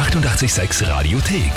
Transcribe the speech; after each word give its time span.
886 0.00 0.88
Radiothek. 0.88 1.52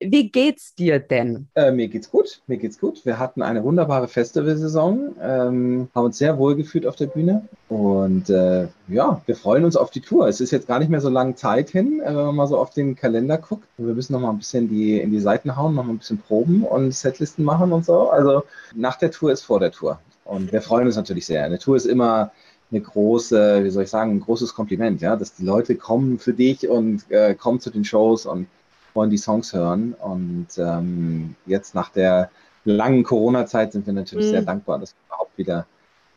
Wie 0.00 0.28
geht's 0.28 0.74
dir 0.74 0.98
denn? 0.98 1.46
Äh, 1.54 1.70
mir 1.70 1.86
geht's 1.86 2.10
gut, 2.10 2.42
mir 2.48 2.56
geht's 2.56 2.80
gut. 2.80 3.06
Wir 3.06 3.20
hatten 3.20 3.42
eine 3.42 3.62
wunderbare 3.62 4.08
Festivalsaison, 4.08 5.14
ähm, 5.22 5.88
haben 5.94 6.04
uns 6.06 6.18
sehr 6.18 6.36
wohl 6.36 6.56
gefühlt 6.56 6.84
auf 6.84 6.96
der 6.96 7.06
Bühne 7.06 7.46
und 7.68 8.28
äh, 8.28 8.66
ja, 8.88 9.22
wir 9.24 9.36
freuen 9.36 9.64
uns 9.64 9.76
auf 9.76 9.92
die 9.92 10.00
Tour. 10.00 10.26
Es 10.26 10.40
ist 10.40 10.50
jetzt 10.50 10.66
gar 10.66 10.80
nicht 10.80 10.88
mehr 10.88 11.00
so 11.00 11.10
lange 11.10 11.36
Zeit 11.36 11.70
hin, 11.70 12.00
äh, 12.00 12.08
wenn 12.08 12.26
man 12.26 12.34
mal 12.34 12.48
so 12.48 12.58
auf 12.58 12.70
den 12.70 12.96
Kalender 12.96 13.38
guckt. 13.38 13.68
Wir 13.78 13.94
müssen 13.94 14.14
noch 14.14 14.20
mal 14.20 14.30
ein 14.30 14.38
bisschen 14.38 14.68
die, 14.68 15.00
in 15.00 15.12
die 15.12 15.20
Seiten 15.20 15.56
hauen, 15.56 15.76
noch 15.76 15.84
mal 15.84 15.92
ein 15.92 15.98
bisschen 15.98 16.18
proben 16.18 16.64
und 16.64 16.92
Setlisten 16.92 17.44
machen 17.44 17.70
und 17.70 17.84
so. 17.84 18.10
Also 18.10 18.42
nach 18.74 18.96
der 18.96 19.12
Tour 19.12 19.30
ist 19.30 19.42
vor 19.42 19.60
der 19.60 19.70
Tour 19.70 20.00
und 20.24 20.50
wir 20.50 20.60
freuen 20.60 20.86
uns 20.86 20.96
natürlich 20.96 21.24
sehr. 21.24 21.44
Eine 21.44 21.60
Tour 21.60 21.76
ist 21.76 21.86
immer 21.86 22.32
eine 22.70 22.80
große, 22.80 23.64
wie 23.64 23.70
soll 23.70 23.84
ich 23.84 23.90
sagen, 23.90 24.12
ein 24.12 24.20
großes 24.20 24.54
Kompliment, 24.54 25.00
ja, 25.00 25.16
dass 25.16 25.34
die 25.34 25.44
Leute 25.44 25.76
kommen 25.76 26.18
für 26.18 26.32
dich 26.32 26.68
und 26.68 27.10
äh, 27.10 27.34
kommen 27.34 27.60
zu 27.60 27.70
den 27.70 27.84
Shows 27.84 28.26
und 28.26 28.46
wollen 28.94 29.10
die 29.10 29.18
Songs 29.18 29.52
hören. 29.52 29.94
Und 29.94 30.48
ähm, 30.58 31.34
jetzt 31.46 31.74
nach 31.74 31.90
der 31.90 32.30
langen 32.64 33.02
Corona-Zeit 33.02 33.72
sind 33.72 33.86
wir 33.86 33.92
natürlich 33.92 34.26
mhm. 34.26 34.30
sehr 34.30 34.42
dankbar, 34.42 34.78
dass 34.78 34.92
wir 34.94 35.14
überhaupt 35.14 35.38
wieder 35.38 35.66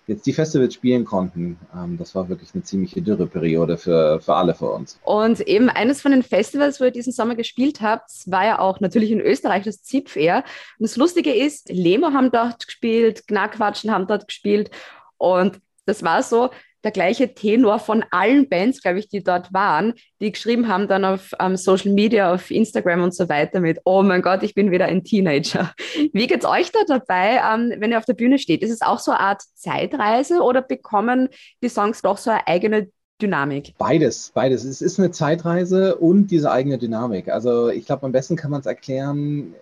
jetzt 0.06 0.26
die 0.26 0.34
Festivals 0.34 0.74
spielen 0.74 1.06
konnten. 1.06 1.58
Ähm, 1.74 1.98
das 1.98 2.14
war 2.14 2.28
wirklich 2.30 2.50
eine 2.54 2.64
ziemliche 2.64 3.02
Dürreperiode 3.02 3.78
für, 3.78 4.20
für 4.20 4.36
alle 4.36 4.54
für 4.54 4.70
uns. 4.70 5.00
Und 5.04 5.40
eben 5.42 5.70
eines 5.70 6.02
von 6.02 6.12
den 6.12 6.24
Festivals, 6.24 6.80
wo 6.80 6.86
ihr 6.86 6.92
diesen 6.92 7.14
Sommer 7.14 7.36
gespielt 7.36 7.82
habt, 7.82 8.10
war 8.26 8.46
ja 8.46 8.60
auch 8.60 8.80
natürlich 8.80 9.12
in 9.12 9.22
Österreich 9.22 9.64
das 9.64 9.82
Zipfair. 9.84 10.44
Und 10.78 10.84
das 10.84 10.98
Lustige 10.98 11.34
ist, 11.34 11.70
Lemo 11.70 12.12
haben 12.12 12.32
dort 12.32 12.66
gespielt, 12.66 13.28
Knackwatschen 13.28 13.92
haben 13.92 14.08
dort 14.08 14.28
gespielt. 14.28 14.72
Und 15.18 15.62
das 15.86 16.04
war 16.04 16.24
so, 16.24 16.50
der 16.84 16.92
gleiche 16.92 17.34
Tenor 17.34 17.80
von 17.80 18.04
allen 18.12 18.50
Bands, 18.50 18.82
glaube 18.82 19.00
ich, 19.00 19.08
die 19.08 19.24
dort 19.24 19.54
waren, 19.54 19.94
die 20.20 20.32
geschrieben 20.32 20.68
haben 20.68 20.88
dann 20.88 21.06
auf 21.06 21.32
um, 21.42 21.56
Social 21.56 21.94
Media, 21.94 22.34
auf 22.34 22.52
Instagram 22.52 23.04
und 23.04 23.16
so 23.16 23.30
weiter 23.30 23.62
mit, 23.62 23.80
oh 23.86 24.04
mein 24.04 24.22
Gott, 24.22 24.44
ich 24.44 24.54
bin 24.54 24.72
wieder 24.72 24.86
ein 24.86 25.04
Teenager. 25.04 25.72
Wie 26.14 26.28
geht 26.28 26.44
es 26.44 26.50
euch 26.50 26.72
da 26.72 26.80
dabei, 26.86 27.42
ähm, 27.54 27.74
wenn 27.80 27.92
ihr 27.92 27.98
auf 27.98 28.06
der 28.06 28.14
Bühne 28.14 28.38
steht? 28.38 28.62
Ist 28.64 28.72
es 28.72 28.82
auch 28.82 29.00
so 29.00 29.12
eine 29.12 29.22
Art 29.22 29.42
Zeitreise 29.56 30.42
oder 30.42 30.62
bekommen 30.62 31.30
die 31.62 31.70
Songs 31.70 32.02
doch 32.02 32.18
so 32.18 32.32
eine 32.32 32.48
eigene 32.48 32.90
Dynamik? 33.22 33.76
Beides, 33.78 34.32
beides. 34.34 34.66
Es 34.66 34.82
ist 34.82 35.00
eine 35.00 35.12
Zeitreise 35.12 35.96
und 35.96 36.28
diese 36.28 36.52
eigene 36.52 36.78
Dynamik. 36.78 37.30
Also 37.30 37.70
ich 37.70 37.86
glaube, 37.86 38.06
am 38.06 38.12
besten 38.12 38.36
kann 38.36 38.52
man 38.52 38.60
es 38.60 38.66
erklären, 38.66 39.56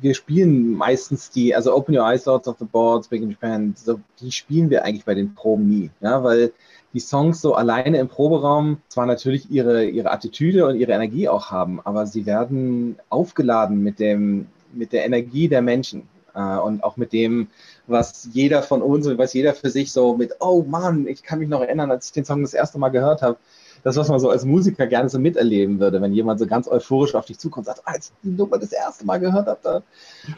wir 0.00 0.14
spielen 0.14 0.72
meistens 0.72 1.30
die, 1.30 1.54
also 1.54 1.74
Open 1.74 1.96
Your 1.96 2.06
Eyes, 2.06 2.24
Lords 2.24 2.48
of 2.48 2.56
the 2.58 2.64
Boards, 2.64 3.08
Big 3.08 3.22
in 3.22 3.30
Japan, 3.30 3.74
so, 3.76 4.00
die 4.20 4.32
spielen 4.32 4.70
wir 4.70 4.84
eigentlich 4.84 5.04
bei 5.04 5.14
den 5.14 5.34
Proben 5.34 5.68
nie, 5.68 5.90
ja, 6.00 6.22
weil 6.22 6.52
die 6.92 7.00
Songs 7.00 7.40
so 7.40 7.54
alleine 7.54 7.98
im 7.98 8.08
Proberaum 8.08 8.78
zwar 8.88 9.06
natürlich 9.06 9.50
ihre, 9.50 9.84
ihre 9.84 10.10
Attitüde 10.10 10.66
und 10.66 10.76
ihre 10.76 10.92
Energie 10.92 11.28
auch 11.28 11.50
haben, 11.50 11.80
aber 11.84 12.06
sie 12.06 12.26
werden 12.26 12.98
aufgeladen 13.08 13.82
mit 13.82 14.00
dem, 14.00 14.48
mit 14.72 14.92
der 14.92 15.04
Energie 15.04 15.48
der 15.48 15.62
Menschen 15.62 16.08
äh, 16.34 16.56
und 16.56 16.82
auch 16.82 16.96
mit 16.96 17.12
dem, 17.12 17.48
was 17.86 18.28
jeder 18.32 18.62
von 18.62 18.82
uns 18.82 19.06
und 19.06 19.18
was 19.18 19.32
jeder 19.34 19.54
für 19.54 19.70
sich 19.70 19.92
so 19.92 20.16
mit, 20.16 20.34
oh 20.40 20.62
Mann, 20.62 21.06
ich 21.06 21.22
kann 21.22 21.38
mich 21.38 21.48
noch 21.48 21.60
erinnern, 21.60 21.90
als 21.90 22.06
ich 22.06 22.12
den 22.12 22.24
Song 22.24 22.42
das 22.42 22.54
erste 22.54 22.78
Mal 22.78 22.90
gehört 22.90 23.22
habe, 23.22 23.38
das, 23.82 23.96
was 23.96 24.08
man 24.08 24.20
so 24.20 24.30
als 24.30 24.44
Musiker 24.44 24.86
gerne 24.86 25.08
so 25.08 25.18
miterleben 25.18 25.80
würde, 25.80 26.00
wenn 26.00 26.12
jemand 26.12 26.38
so 26.38 26.46
ganz 26.46 26.68
euphorisch 26.68 27.14
auf 27.14 27.26
dich 27.26 27.38
zukommt 27.38 27.66
und 27.66 27.74
sagt, 27.74 27.86
ah, 27.86 27.92
als 27.94 28.06
ich 28.06 28.30
die 28.30 28.36
Nummer 28.36 28.58
das 28.58 28.72
erste 28.72 29.04
Mal 29.06 29.18
gehört 29.18 29.46
habe. 29.46 29.82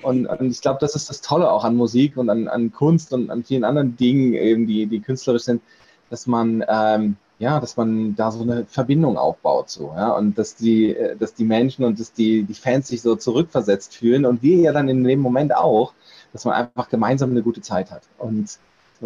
Und, 0.02 0.26
und, 0.26 0.50
ich 0.50 0.60
glaube, 0.60 0.78
das 0.80 0.94
ist 0.94 1.10
das 1.10 1.20
Tolle 1.20 1.50
auch 1.50 1.64
an 1.64 1.74
Musik 1.76 2.16
und 2.16 2.30
an, 2.30 2.48
an 2.48 2.72
Kunst 2.72 3.12
und 3.12 3.30
an 3.30 3.44
vielen 3.44 3.64
anderen 3.64 3.96
Dingen, 3.96 4.34
eben, 4.34 4.66
die, 4.66 4.86
die 4.86 5.00
künstlerisch 5.00 5.42
sind, 5.42 5.62
dass 6.10 6.26
man 6.26 6.64
ähm, 6.68 7.16
ja, 7.42 7.58
dass 7.58 7.76
man 7.76 8.14
da 8.14 8.30
so 8.30 8.42
eine 8.42 8.66
Verbindung 8.66 9.16
aufbaut, 9.18 9.68
so, 9.68 9.92
ja, 9.96 10.12
und 10.12 10.38
dass 10.38 10.54
die, 10.54 10.94
äh, 10.94 11.16
dass 11.16 11.34
die 11.34 11.44
Menschen 11.44 11.84
und 11.84 11.98
dass 11.98 12.12
die, 12.12 12.44
die 12.44 12.54
Fans 12.54 12.86
sich 12.86 13.02
so 13.02 13.16
zurückversetzt 13.16 13.96
fühlen 13.96 14.24
und 14.24 14.44
wir 14.44 14.58
ja 14.58 14.72
dann 14.72 14.88
in 14.88 15.02
dem 15.02 15.18
Moment 15.18 15.52
auch, 15.52 15.92
dass 16.32 16.44
man 16.44 16.54
einfach 16.54 16.88
gemeinsam 16.88 17.30
eine 17.30 17.42
gute 17.42 17.60
Zeit 17.60 17.90
hat. 17.90 18.02
Und 18.18 18.58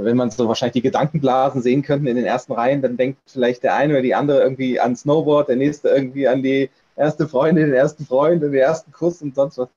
wenn 0.05 0.17
man 0.17 0.31
so 0.31 0.47
wahrscheinlich 0.49 0.75
die 0.75 0.83
Gedankenblasen 0.83 1.63
sehen 1.63 1.83
könnte 1.83 2.11
in 2.11 2.17
den 2.17 2.25
ersten 2.25 2.53
Reihen, 2.53 2.83
dann 2.83 2.97
denkt 2.97 3.19
vielleicht 3.27 3.63
der 3.63 3.75
eine 3.75 3.95
oder 3.95 4.03
die 4.03 4.15
andere 4.15 4.43
irgendwie 4.43 4.81
an 4.81 4.97
Snowboard, 4.97 5.49
der 5.49 5.57
nächste 5.57 5.89
irgendwie 5.89 6.29
an 6.29 6.43
die 6.43 6.71
erste 6.97 7.29
Freundin, 7.29 7.67
den 7.67 7.75
ersten 7.75 8.05
Freund, 8.07 8.43
den 8.43 8.55
ersten 8.55 8.93
Kuss 8.93 9.23
und 9.23 9.35
sonst 9.35 9.59
was. 9.59 9.69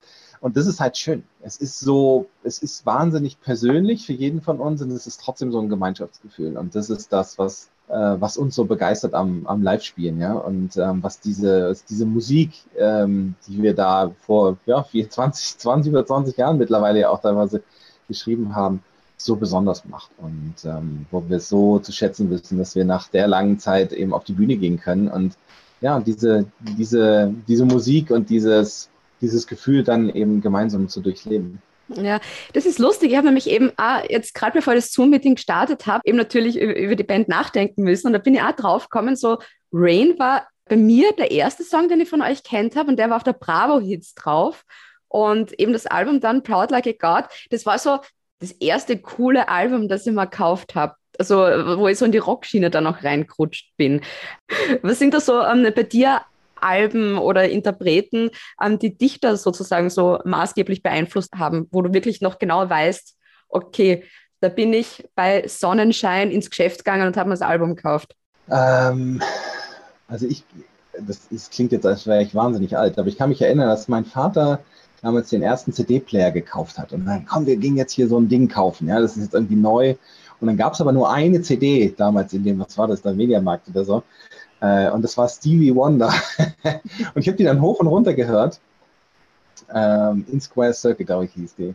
Und 0.41 0.55
das 0.55 0.67
ist 0.67 0.79
halt 0.79 0.97
schön. 0.97 1.23
Es 1.41 1.57
ist 1.57 1.79
so, 1.79 2.27
es 2.43 2.59
ist 2.59 2.85
wahnsinnig 2.85 3.41
persönlich 3.41 4.05
für 4.05 4.13
jeden 4.13 4.41
von 4.41 4.59
uns 4.59 4.81
und 4.81 4.91
es 4.91 5.05
ist 5.05 5.21
trotzdem 5.21 5.51
so 5.51 5.59
ein 5.59 5.67
Gemeinschaftsgefühl. 5.67 6.57
Und 6.57 6.75
das 6.75 6.89
ist 6.89 7.11
das, 7.11 7.37
was, 7.37 7.69
äh, 7.89 7.93
was 7.93 8.37
uns 8.37 8.55
so 8.55 8.63
begeistert 8.63 9.13
am, 9.13 9.45
am 9.47 9.61
Live-Spielen, 9.61 10.21
ja. 10.21 10.33
Und 10.33 10.77
ähm, 10.77 11.03
was 11.03 11.19
diese, 11.19 11.69
was 11.69 11.83
diese 11.83 12.05
Musik, 12.05 12.53
ähm, 12.77 13.35
die 13.47 13.61
wir 13.61 13.75
da 13.75 14.11
vor 14.21 14.57
ja, 14.65 14.85
20, 14.85 15.57
20 15.57 15.91
oder 15.91 16.05
20 16.05 16.37
Jahren 16.37 16.57
mittlerweile 16.57 17.01
ja 17.01 17.09
auch 17.09 17.21
teilweise 17.21 17.61
geschrieben 18.07 18.55
haben, 18.55 18.81
so 19.21 19.35
besonders 19.35 19.85
macht 19.85 20.11
und 20.17 20.55
ähm, 20.63 21.05
wo 21.11 21.23
wir 21.27 21.39
so 21.39 21.79
zu 21.79 21.91
schätzen 21.91 22.29
wissen, 22.29 22.57
dass 22.57 22.75
wir 22.75 22.85
nach 22.85 23.09
der 23.09 23.27
langen 23.27 23.59
Zeit 23.59 23.91
eben 23.91 24.13
auf 24.13 24.23
die 24.23 24.33
Bühne 24.33 24.55
gehen 24.55 24.79
können 24.79 25.09
und 25.09 25.35
ja, 25.81 25.99
diese, 25.99 26.45
diese, 26.59 27.33
diese 27.47 27.65
Musik 27.65 28.11
und 28.11 28.29
dieses, 28.29 28.89
dieses 29.21 29.47
Gefühl 29.47 29.83
dann 29.83 30.09
eben 30.09 30.41
gemeinsam 30.41 30.89
zu 30.89 31.01
durchleben. 31.01 31.61
Ja, 31.89 32.19
das 32.53 32.65
ist 32.65 32.79
lustig. 32.79 33.11
Ich 33.11 33.17
habe 33.17 33.27
nämlich 33.27 33.49
eben 33.49 33.71
auch 33.77 34.03
jetzt 34.09 34.33
gerade 34.33 34.53
bevor 34.53 34.75
das 34.75 34.91
Zoom-Meeting 34.91 35.35
gestartet 35.35 35.87
habe, 35.87 36.01
eben 36.05 36.17
natürlich 36.17 36.59
über 36.59 36.95
die 36.95 37.03
Band 37.03 37.27
nachdenken 37.27 37.83
müssen. 37.83 38.07
Und 38.07 38.13
da 38.13 38.19
bin 38.19 38.35
ich 38.35 38.41
auch 38.41 38.51
drauf 38.51 38.89
gekommen, 38.89 39.15
so 39.15 39.39
Rain 39.71 40.19
war 40.19 40.47
bei 40.65 40.75
mir 40.75 41.13
der 41.13 41.31
erste 41.31 41.63
Song, 41.63 41.89
den 41.89 41.99
ich 41.99 42.09
von 42.09 42.21
euch 42.21 42.43
kennt 42.43 42.75
habe 42.75 42.89
und 42.89 42.97
der 42.97 43.09
war 43.09 43.17
auf 43.17 43.23
der 43.23 43.33
Bravo-Hits 43.33 44.13
drauf. 44.13 44.65
Und 45.07 45.59
eben 45.59 45.73
das 45.73 45.87
Album 45.87 46.21
dann 46.21 46.43
Proud 46.43 46.69
Like 46.69 46.85
a 46.85 46.91
God, 46.91 47.29
das 47.49 47.65
war 47.65 47.79
so 47.79 47.99
das 48.39 48.51
erste 48.51 48.97
coole 48.97 49.49
Album, 49.49 49.87
das 49.87 50.05
ich 50.07 50.13
mal 50.13 50.25
gekauft 50.25 50.75
habe. 50.75 50.95
Also, 51.17 51.35
wo 51.35 51.87
ich 51.87 51.97
so 51.97 52.05
in 52.05 52.13
die 52.13 52.17
Rockschiene 52.17 52.69
dann 52.69 52.87
auch 52.87 53.03
reingerutscht 53.03 53.75
bin. 53.75 54.01
Was 54.81 54.99
sind 54.99 55.13
da 55.13 55.19
so 55.19 55.41
ähm, 55.41 55.67
bei 55.75 55.83
dir 55.83 56.21
Alben 56.61 57.17
oder 57.17 57.49
Interpreten, 57.49 58.31
ähm, 58.61 58.79
die 58.79 58.97
dich 58.97 59.19
da 59.19 59.35
sozusagen 59.35 59.89
so 59.89 60.19
maßgeblich 60.23 60.83
beeinflusst 60.83 61.33
haben, 61.35 61.67
wo 61.71 61.81
du 61.81 61.93
wirklich 61.93 62.21
noch 62.21 62.39
genau 62.39 62.69
weißt, 62.69 63.17
okay, 63.49 64.03
da 64.41 64.49
bin 64.49 64.73
ich 64.73 65.07
bei 65.15 65.47
Sonnenschein 65.47 66.31
ins 66.31 66.49
Geschäft 66.49 66.79
gegangen 66.79 67.07
und 67.07 67.17
habe 67.17 67.29
mir 67.29 67.33
das 67.33 67.41
Album 67.41 67.75
gekauft? 67.75 68.15
Ähm, 68.49 69.21
also 70.07 70.25
ich, 70.27 70.43
das, 70.99 71.27
das, 71.29 71.49
klingt 71.49 71.71
jetzt, 71.71 71.85
als 71.85 72.07
wäre 72.07 72.23
ich 72.23 72.33
wahnsinnig 72.33 72.77
alt, 72.77 72.97
aber 72.97 73.09
ich 73.09 73.17
kann 73.17 73.29
mich 73.29 73.41
erinnern, 73.41 73.67
dass 73.67 73.87
mein 73.87 74.05
Vater 74.05 74.59
damals 75.01 75.29
den 75.29 75.41
ersten 75.41 75.73
CD-Player 75.73 76.31
gekauft 76.31 76.77
hat. 76.77 76.93
Und 76.93 77.05
dann, 77.05 77.25
komm, 77.25 77.45
wir 77.45 77.57
gingen 77.57 77.77
jetzt 77.77 77.93
hier 77.93 78.07
so 78.07 78.19
ein 78.19 78.29
Ding 78.29 78.47
kaufen. 78.47 78.87
Ja, 78.87 78.99
das 78.99 79.15
ist 79.15 79.23
jetzt 79.23 79.33
irgendwie 79.33 79.55
neu. 79.55 79.95
Und 80.39 80.47
dann 80.47 80.57
gab 80.57 80.73
es 80.73 80.81
aber 80.81 80.91
nur 80.91 81.11
eine 81.11 81.41
CD 81.41 81.93
damals 81.95 82.33
in 82.33 82.43
dem, 82.43 82.59
was 82.59 82.77
war 82.77 82.87
das, 82.87 83.01
der 83.01 83.13
Mediamarkt 83.13 83.67
oder 83.69 83.83
so. 83.83 84.03
Äh, 84.61 84.89
und 84.91 85.01
das 85.01 85.17
war 85.17 85.27
Stevie 85.27 85.75
Wonder. 85.75 86.13
und 87.13 87.21
ich 87.21 87.27
habe 87.27 87.37
die 87.37 87.43
dann 87.43 87.61
hoch 87.61 87.79
und 87.79 87.87
runter 87.87 88.13
gehört. 88.13 88.59
Ähm, 89.73 90.25
in 90.31 90.41
Square 90.41 90.73
Circle, 90.73 91.05
glaube 91.05 91.25
ich, 91.25 91.33
hieß 91.33 91.55
die. 91.55 91.73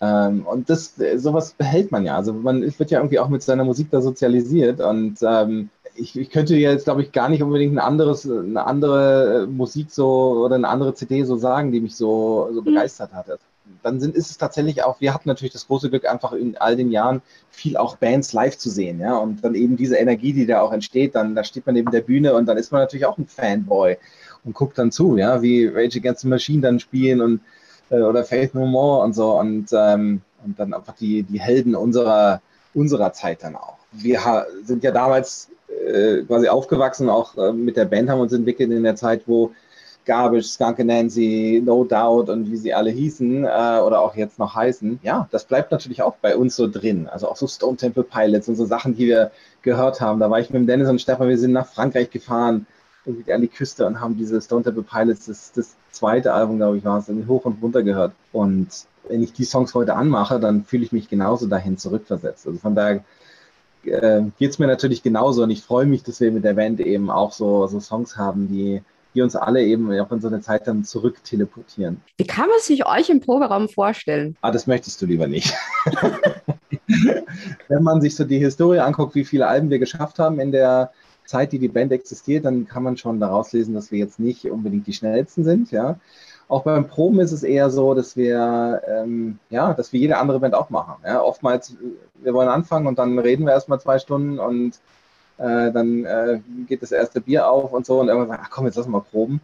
Ähm, 0.00 0.46
und 0.46 0.70
das, 0.70 0.94
sowas 1.16 1.52
behält 1.52 1.92
man 1.92 2.04
ja. 2.04 2.16
Also 2.16 2.32
man 2.32 2.62
wird 2.62 2.90
ja 2.90 2.98
irgendwie 2.98 3.18
auch 3.18 3.28
mit 3.28 3.42
seiner 3.42 3.64
Musik 3.64 3.90
da 3.90 4.00
sozialisiert. 4.00 4.80
Und 4.80 5.18
ähm, 5.22 5.70
ich, 5.96 6.18
ich 6.18 6.30
könnte 6.30 6.56
jetzt, 6.56 6.84
glaube 6.84 7.02
ich, 7.02 7.12
gar 7.12 7.28
nicht 7.28 7.42
unbedingt 7.42 7.74
ein 7.74 7.78
anderes, 7.78 8.28
eine 8.28 8.66
andere 8.66 9.46
Musik 9.48 9.90
so 9.90 10.42
oder 10.44 10.56
eine 10.56 10.68
andere 10.68 10.94
CD 10.94 11.24
so 11.24 11.36
sagen, 11.36 11.72
die 11.72 11.80
mich 11.80 11.96
so, 11.96 12.50
so 12.52 12.60
mhm. 12.60 12.64
begeistert 12.64 13.12
hatte. 13.12 13.38
Dann 13.82 14.00
sind, 14.00 14.14
ist 14.14 14.30
es 14.30 14.38
tatsächlich 14.38 14.82
auch, 14.82 15.00
wir 15.00 15.14
hatten 15.14 15.28
natürlich 15.28 15.52
das 15.52 15.66
große 15.66 15.88
Glück, 15.90 16.06
einfach 16.06 16.32
in 16.32 16.56
all 16.56 16.76
den 16.76 16.90
Jahren 16.90 17.22
viel 17.50 17.76
auch 17.76 17.96
Bands 17.96 18.32
live 18.32 18.58
zu 18.58 18.68
sehen, 18.70 19.00
ja. 19.00 19.16
Und 19.16 19.44
dann 19.44 19.54
eben 19.54 19.76
diese 19.76 19.96
Energie, 19.96 20.32
die 20.32 20.46
da 20.46 20.60
auch 20.60 20.72
entsteht, 20.72 21.14
dann 21.14 21.34
da 21.34 21.44
steht 21.44 21.66
man 21.66 21.74
neben 21.74 21.90
der 21.90 22.00
Bühne 22.02 22.34
und 22.34 22.46
dann 22.46 22.58
ist 22.58 22.72
man 22.72 22.80
natürlich 22.80 23.06
auch 23.06 23.18
ein 23.18 23.26
Fanboy 23.26 23.96
und 24.44 24.54
guckt 24.54 24.78
dann 24.78 24.92
zu, 24.92 25.16
ja, 25.16 25.40
wie 25.42 25.66
Rage 25.66 25.98
Against 25.98 26.22
the 26.22 26.28
Machine 26.28 26.60
dann 26.60 26.80
spielen 26.80 27.20
und 27.20 27.40
äh, 27.90 28.02
oder 28.02 28.24
Faith 28.24 28.54
No 28.54 28.66
More 28.66 29.02
und 29.02 29.14
so 29.14 29.38
und, 29.38 29.68
ähm, 29.72 30.20
und 30.44 30.58
dann 30.58 30.74
einfach 30.74 30.94
die, 30.94 31.22
die 31.22 31.40
Helden 31.40 31.74
unserer, 31.74 32.42
unserer 32.74 33.12
Zeit 33.12 33.42
dann 33.42 33.56
auch. 33.56 33.78
Wir 33.96 34.46
sind 34.64 34.82
ja 34.82 34.90
damals 34.90 35.48
äh, 35.68 36.22
quasi 36.22 36.48
aufgewachsen, 36.48 37.08
auch 37.08 37.36
äh, 37.36 37.52
mit 37.52 37.76
der 37.76 37.84
Band 37.84 38.10
haben 38.10 38.20
uns 38.20 38.32
entwickelt 38.32 38.70
in 38.70 38.82
der 38.82 38.96
Zeit, 38.96 39.22
wo 39.26 39.52
Garbage, 40.04 40.46
Skunk 40.46 40.78
Nancy, 40.78 41.62
No 41.64 41.84
Doubt 41.84 42.28
und 42.28 42.50
wie 42.50 42.56
sie 42.56 42.74
alle 42.74 42.90
hießen 42.90 43.44
äh, 43.44 43.46
oder 43.46 44.00
auch 44.00 44.14
jetzt 44.14 44.38
noch 44.38 44.54
heißen. 44.54 45.00
Ja, 45.02 45.28
das 45.30 45.44
bleibt 45.44 45.72
natürlich 45.72 46.02
auch 46.02 46.16
bei 46.20 46.36
uns 46.36 46.56
so 46.56 46.68
drin. 46.70 47.08
Also 47.08 47.28
auch 47.28 47.36
so 47.36 47.46
Stone 47.46 47.76
Temple 47.76 48.04
Pilots 48.04 48.48
und 48.48 48.56
so 48.56 48.66
Sachen, 48.66 48.96
die 48.96 49.06
wir 49.06 49.30
gehört 49.62 50.00
haben. 50.00 50.20
Da 50.20 50.30
war 50.30 50.40
ich 50.40 50.50
mit 50.50 50.60
dem 50.60 50.66
Dennis 50.66 50.88
und 50.88 51.00
Stefan, 51.00 51.28
wir 51.28 51.38
sind 51.38 51.52
nach 51.52 51.66
Frankreich 51.66 52.10
gefahren, 52.10 52.66
irgendwie 53.06 53.32
an 53.32 53.40
die 53.40 53.48
Küste 53.48 53.86
und 53.86 54.00
haben 54.00 54.16
diese 54.16 54.40
Stone 54.40 54.64
Temple 54.64 54.82
Pilots, 54.82 55.26
das, 55.26 55.52
das 55.52 55.74
zweite 55.90 56.32
Album, 56.32 56.58
glaube 56.58 56.78
ich, 56.78 56.84
war 56.84 56.98
es, 56.98 57.08
hoch 57.28 57.44
und 57.44 57.62
runter 57.62 57.82
gehört. 57.82 58.12
Und 58.32 58.68
wenn 59.08 59.22
ich 59.22 59.32
die 59.32 59.44
Songs 59.44 59.74
heute 59.74 59.94
anmache, 59.94 60.40
dann 60.40 60.64
fühle 60.64 60.84
ich 60.84 60.92
mich 60.92 61.08
genauso 61.08 61.46
dahin 61.46 61.78
zurückversetzt. 61.78 62.46
Also 62.46 62.58
von 62.58 62.74
daher 62.74 63.04
äh, 63.86 64.22
geht 64.38 64.50
es 64.50 64.58
mir 64.58 64.66
natürlich 64.66 65.02
genauso 65.02 65.42
und 65.42 65.50
ich 65.50 65.62
freue 65.62 65.86
mich, 65.86 66.02
dass 66.02 66.20
wir 66.20 66.32
mit 66.32 66.44
der 66.44 66.54
Band 66.54 66.80
eben 66.80 67.10
auch 67.10 67.32
so, 67.32 67.66
so 67.66 67.80
Songs 67.80 68.16
haben, 68.16 68.48
die, 68.48 68.82
die 69.14 69.22
uns 69.22 69.36
alle 69.36 69.62
eben 69.62 69.92
auch 70.00 70.10
in 70.10 70.20
so 70.20 70.28
eine 70.28 70.40
Zeit 70.40 70.66
dann 70.66 70.84
zurück 70.84 71.22
teleportieren. 71.24 72.00
Wie 72.16 72.26
kann 72.26 72.48
man 72.48 72.58
sich 72.60 72.86
euch 72.86 73.10
im 73.10 73.20
Proberaum 73.20 73.68
vorstellen? 73.68 74.36
Ah, 74.40 74.50
das 74.50 74.66
möchtest 74.66 75.00
du 75.00 75.06
lieber 75.06 75.26
nicht. 75.26 75.54
Wenn 77.68 77.82
man 77.82 78.00
sich 78.00 78.16
so 78.16 78.24
die 78.24 78.38
Historie 78.38 78.80
anguckt, 78.80 79.14
wie 79.14 79.24
viele 79.24 79.46
Alben 79.46 79.70
wir 79.70 79.78
geschafft 79.78 80.18
haben 80.18 80.40
in 80.40 80.52
der 80.52 80.92
Zeit, 81.24 81.52
die 81.52 81.58
die 81.58 81.68
Band 81.68 81.92
existiert, 81.92 82.44
dann 82.44 82.66
kann 82.66 82.82
man 82.82 82.96
schon 82.96 83.20
daraus 83.20 83.52
lesen, 83.52 83.74
dass 83.74 83.90
wir 83.90 83.98
jetzt 83.98 84.20
nicht 84.20 84.44
unbedingt 84.50 84.86
die 84.86 84.92
schnellsten 84.92 85.44
sind, 85.44 85.70
ja. 85.70 85.98
Auch 86.48 86.62
beim 86.62 86.86
Proben 86.86 87.20
ist 87.20 87.32
es 87.32 87.42
eher 87.42 87.70
so, 87.70 87.94
dass 87.94 88.16
wir, 88.16 88.82
ähm, 88.86 89.38
ja, 89.50 89.72
dass 89.72 89.92
wir 89.92 90.00
jede 90.00 90.18
andere 90.18 90.40
Band 90.40 90.54
auch 90.54 90.70
machen. 90.70 90.94
Ja? 91.04 91.22
Oftmals, 91.22 91.74
wir 92.22 92.34
wollen 92.34 92.48
anfangen 92.48 92.86
und 92.86 92.98
dann 92.98 93.18
reden 93.18 93.46
wir 93.46 93.52
erstmal 93.52 93.80
zwei 93.80 93.98
Stunden 93.98 94.38
und 94.38 94.78
äh, 95.38 95.72
dann 95.72 96.04
äh, 96.04 96.40
geht 96.68 96.82
das 96.82 96.92
erste 96.92 97.20
Bier 97.20 97.48
auf 97.48 97.72
und 97.72 97.86
so 97.86 98.00
und 98.00 98.08
irgendwann 98.08 98.28
sagen, 98.28 98.42
ach 98.44 98.50
komm, 98.50 98.66
jetzt 98.66 98.76
lass 98.76 98.86
mal 98.86 99.00
proben. 99.00 99.40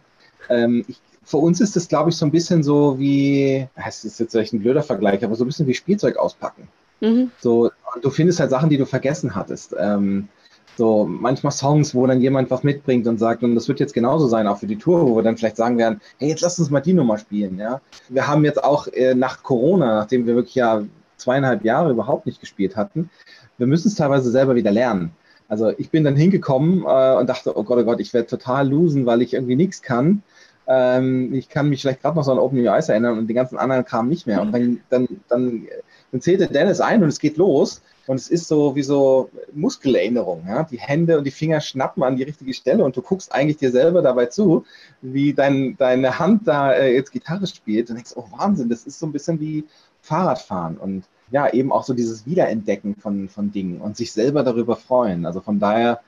Ähm, 0.49 0.85
ich, 0.87 1.01
für 1.23 1.37
uns 1.37 1.59
ist 1.59 1.75
das, 1.75 1.87
glaube 1.87 2.09
ich, 2.09 2.17
so 2.17 2.25
ein 2.25 2.31
bisschen 2.31 2.63
so 2.63 2.97
wie, 2.99 3.67
es 3.75 4.05
ist 4.05 4.19
jetzt 4.19 4.31
vielleicht 4.31 4.53
ein 4.53 4.61
blöder 4.61 4.83
Vergleich, 4.83 5.23
aber 5.23 5.35
so 5.35 5.43
ein 5.43 5.47
bisschen 5.47 5.67
wie 5.67 5.73
Spielzeug 5.73 6.17
auspacken. 6.17 6.67
Mhm. 6.99 7.31
So, 7.39 7.71
du 8.01 8.09
findest 8.09 8.39
halt 8.39 8.51
Sachen, 8.51 8.69
die 8.69 8.77
du 8.77 8.85
vergessen 8.85 9.35
hattest. 9.35 9.75
Ähm, 9.77 10.29
so 10.77 11.05
manchmal 11.05 11.51
Songs, 11.51 11.93
wo 11.93 12.07
dann 12.07 12.21
jemand 12.21 12.49
was 12.49 12.63
mitbringt 12.63 13.07
und 13.07 13.19
sagt, 13.19 13.43
und 13.43 13.55
das 13.55 13.67
wird 13.67 13.79
jetzt 13.79 13.93
genauso 13.93 14.27
sein, 14.27 14.47
auch 14.47 14.57
für 14.57 14.67
die 14.67 14.77
Tour, 14.77 15.07
wo 15.07 15.15
wir 15.15 15.23
dann 15.23 15.37
vielleicht 15.37 15.57
sagen 15.57 15.77
werden, 15.77 16.01
hey, 16.17 16.29
jetzt 16.29 16.41
lass 16.41 16.59
uns 16.59 16.69
mal 16.69 16.81
die 16.81 16.93
Nummer 16.93 17.17
spielen, 17.17 17.57
ja. 17.57 17.81
Wir 18.09 18.27
haben 18.27 18.45
jetzt 18.45 18.63
auch 18.63 18.87
äh, 18.87 19.13
nach 19.13 19.43
Corona, 19.43 19.95
nachdem 19.95 20.25
wir 20.25 20.35
wirklich 20.35 20.55
ja 20.55 20.83
zweieinhalb 21.17 21.63
Jahre 21.63 21.91
überhaupt 21.91 22.25
nicht 22.25 22.39
gespielt 22.39 22.75
hatten, 22.75 23.09
wir 23.57 23.67
müssen 23.67 23.89
es 23.89 23.95
teilweise 23.95 24.31
selber 24.31 24.55
wieder 24.55 24.71
lernen. 24.71 25.11
Also 25.47 25.73
ich 25.77 25.89
bin 25.89 26.03
dann 26.03 26.15
hingekommen 26.15 26.83
äh, 26.87 27.15
und 27.17 27.29
dachte, 27.29 27.57
oh 27.57 27.63
Gott, 27.63 27.77
oh 27.79 27.83
Gott, 27.83 27.99
ich 27.99 28.13
werde 28.13 28.27
total 28.27 28.69
losen, 28.69 29.05
weil 29.05 29.21
ich 29.21 29.33
irgendwie 29.33 29.57
nichts 29.57 29.81
kann. 29.81 30.23
Ähm, 30.65 31.33
ich 31.33 31.49
kann 31.49 31.67
mich 31.67 31.81
vielleicht 31.81 32.01
gerade 32.01 32.15
noch 32.15 32.23
so 32.23 32.31
an 32.31 32.39
Open 32.39 32.59
Your 32.59 32.73
Eyes 32.73 32.87
erinnern 32.87 33.17
und 33.17 33.27
die 33.27 33.33
ganzen 33.33 33.57
anderen 33.57 33.83
kamen 33.83 34.07
nicht 34.07 34.27
mehr. 34.27 34.41
Und 34.41 34.53
dann, 34.53 34.79
dann, 34.89 35.07
dann, 35.27 35.67
dann 36.11 36.21
zählte 36.21 36.47
Dennis 36.47 36.79
ein 36.79 37.03
und 37.03 37.09
es 37.09 37.19
geht 37.19 37.35
los. 37.35 37.81
Und 38.11 38.17
es 38.17 38.27
ist 38.27 38.49
so 38.49 38.75
wie 38.75 38.83
so 38.83 39.29
Muskelerinnerung. 39.53 40.43
Ja? 40.45 40.63
Die 40.63 40.77
Hände 40.77 41.17
und 41.17 41.23
die 41.23 41.31
Finger 41.31 41.61
schnappen 41.61 42.03
an 42.03 42.17
die 42.17 42.23
richtige 42.23 42.53
Stelle 42.53 42.83
und 42.83 42.97
du 42.97 43.01
guckst 43.01 43.33
eigentlich 43.33 43.55
dir 43.55 43.71
selber 43.71 44.01
dabei 44.01 44.25
zu, 44.25 44.65
wie 45.01 45.33
dein, 45.33 45.77
deine 45.77 46.19
Hand 46.19 46.45
da 46.45 46.73
äh, 46.73 46.93
jetzt 46.93 47.13
Gitarre 47.13 47.47
spielt 47.47 47.89
und 47.89 47.95
denkst, 47.95 48.11
oh 48.15 48.25
Wahnsinn, 48.31 48.67
das 48.67 48.83
ist 48.83 48.99
so 48.99 49.05
ein 49.05 49.13
bisschen 49.13 49.39
wie 49.39 49.63
Fahrradfahren 50.01 50.75
und 50.75 51.05
ja, 51.31 51.53
eben 51.53 51.71
auch 51.71 51.85
so 51.85 51.93
dieses 51.93 52.25
Wiederentdecken 52.25 52.97
von, 52.97 53.29
von 53.29 53.53
Dingen 53.53 53.79
und 53.79 53.95
sich 53.95 54.11
selber 54.11 54.43
darüber 54.43 54.75
freuen. 54.75 55.25
Also 55.25 55.39
von 55.39 55.59
daher, 55.59 56.01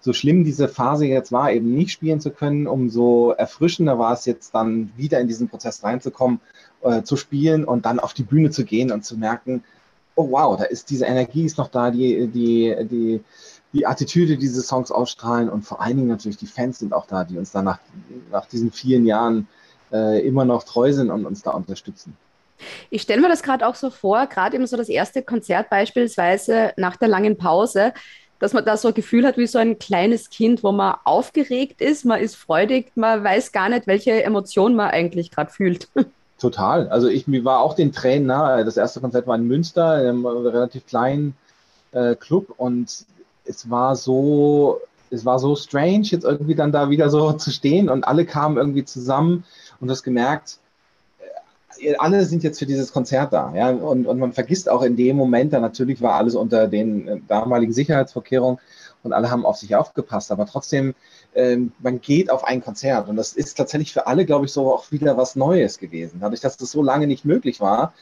so 0.00 0.12
schlimm 0.12 0.42
diese 0.42 0.66
Phase 0.66 1.06
jetzt 1.06 1.30
war, 1.30 1.52
eben 1.52 1.72
nicht 1.72 1.92
spielen 1.92 2.18
zu 2.18 2.32
können, 2.32 2.66
umso 2.66 3.30
erfrischender 3.30 3.96
war 3.96 4.12
es 4.12 4.24
jetzt 4.24 4.56
dann 4.56 4.90
wieder 4.96 5.20
in 5.20 5.28
diesen 5.28 5.48
Prozess 5.48 5.84
reinzukommen, 5.84 6.40
äh, 6.82 7.02
zu 7.02 7.16
spielen 7.16 7.64
und 7.64 7.86
dann 7.86 8.00
auf 8.00 8.12
die 8.12 8.24
Bühne 8.24 8.50
zu 8.50 8.64
gehen 8.64 8.90
und 8.90 9.04
zu 9.04 9.16
merken, 9.16 9.62
oh 10.14 10.30
wow, 10.30 10.56
da 10.56 10.64
ist 10.64 10.90
diese 10.90 11.06
Energie 11.06 11.44
ist 11.44 11.58
noch 11.58 11.68
da, 11.68 11.90
die, 11.90 12.26
die, 12.28 12.76
die, 12.88 13.20
die 13.72 13.86
Attitüde, 13.86 14.34
die 14.34 14.40
diese 14.40 14.62
Songs 14.62 14.90
ausstrahlen 14.90 15.48
und 15.48 15.62
vor 15.62 15.80
allen 15.80 15.96
Dingen 15.96 16.08
natürlich 16.08 16.36
die 16.36 16.46
Fans 16.46 16.78
sind 16.78 16.92
auch 16.92 17.06
da, 17.06 17.24
die 17.24 17.38
uns 17.38 17.52
dann 17.52 17.64
nach, 17.64 17.78
nach 18.30 18.46
diesen 18.46 18.70
vielen 18.70 19.06
Jahren 19.06 19.48
äh, 19.92 20.26
immer 20.26 20.44
noch 20.44 20.64
treu 20.64 20.92
sind 20.92 21.10
und 21.10 21.26
uns 21.26 21.42
da 21.42 21.50
unterstützen. 21.52 22.16
Ich 22.90 23.02
stelle 23.02 23.20
mir 23.20 23.28
das 23.28 23.42
gerade 23.42 23.66
auch 23.66 23.74
so 23.74 23.90
vor, 23.90 24.26
gerade 24.26 24.56
eben 24.56 24.66
so 24.66 24.76
das 24.76 24.88
erste 24.88 25.22
Konzert 25.22 25.70
beispielsweise 25.70 26.72
nach 26.76 26.96
der 26.96 27.08
langen 27.08 27.36
Pause, 27.36 27.92
dass 28.38 28.52
man 28.52 28.64
da 28.64 28.76
so 28.76 28.88
ein 28.88 28.94
Gefühl 28.94 29.26
hat 29.26 29.38
wie 29.38 29.46
so 29.46 29.58
ein 29.58 29.78
kleines 29.78 30.30
Kind, 30.30 30.62
wo 30.62 30.72
man 30.72 30.96
aufgeregt 31.04 31.80
ist, 31.80 32.04
man 32.04 32.20
ist 32.20 32.36
freudig, 32.36 32.92
man 32.94 33.24
weiß 33.24 33.52
gar 33.52 33.68
nicht, 33.68 33.86
welche 33.86 34.22
Emotion 34.22 34.74
man 34.74 34.90
eigentlich 34.90 35.30
gerade 35.30 35.50
fühlt. 35.50 35.88
Total. 36.38 36.88
Also 36.88 37.08
ich 37.08 37.26
war 37.44 37.60
auch 37.60 37.74
den 37.74 37.92
Tränen 37.92 38.26
nahe. 38.26 38.64
Das 38.64 38.76
erste 38.76 39.00
Konzert 39.00 39.26
war 39.26 39.36
in 39.36 39.46
Münster, 39.46 40.00
in 40.02 40.08
einem 40.08 40.26
relativ 40.26 40.86
kleinen 40.86 41.36
äh, 41.92 42.16
Club 42.16 42.52
und 42.56 43.06
es 43.44 43.70
war 43.70 43.96
so, 43.96 44.80
es 45.10 45.24
war 45.24 45.38
so 45.38 45.54
strange, 45.54 46.02
jetzt 46.04 46.24
irgendwie 46.24 46.54
dann 46.54 46.72
da 46.72 46.90
wieder 46.90 47.08
so 47.08 47.32
zu 47.32 47.50
stehen 47.50 47.88
und 47.88 48.04
alle 48.04 48.24
kamen 48.24 48.56
irgendwie 48.56 48.84
zusammen 48.84 49.44
und 49.80 49.88
das 49.88 50.02
gemerkt, 50.02 50.58
äh, 51.80 51.94
alle 51.96 52.24
sind 52.24 52.42
jetzt 52.42 52.58
für 52.58 52.66
dieses 52.66 52.92
Konzert 52.92 53.32
da, 53.32 53.52
ja, 53.54 53.70
und, 53.70 54.06
und 54.06 54.18
man 54.18 54.32
vergisst 54.32 54.68
auch 54.68 54.82
in 54.82 54.96
dem 54.96 55.16
Moment, 55.16 55.52
da 55.52 55.60
natürlich 55.60 56.02
war 56.02 56.14
alles 56.14 56.34
unter 56.34 56.66
den 56.66 57.08
äh, 57.08 57.20
damaligen 57.28 57.72
Sicherheitsvorkehrungen 57.72 58.58
und 59.04 59.12
alle 59.12 59.30
haben 59.30 59.46
auf 59.46 59.56
sich 59.56 59.76
aufgepasst, 59.76 60.30
aber 60.30 60.46
trotzdem 60.46 60.94
ähm, 61.34 61.72
man 61.80 62.00
geht 62.00 62.30
auf 62.30 62.44
ein 62.44 62.62
Konzert. 62.62 63.08
Und 63.08 63.16
das 63.16 63.32
ist 63.32 63.56
tatsächlich 63.56 63.92
für 63.92 64.06
alle, 64.06 64.24
glaube 64.24 64.46
ich, 64.46 64.52
so 64.52 64.72
auch 64.72 64.90
wieder 64.90 65.16
was 65.16 65.36
Neues 65.36 65.78
gewesen. 65.78 66.20
Dadurch, 66.20 66.40
dass 66.40 66.56
das 66.56 66.70
so 66.70 66.82
lange 66.82 67.06
nicht 67.06 67.24
möglich 67.24 67.60
war, 67.60 67.92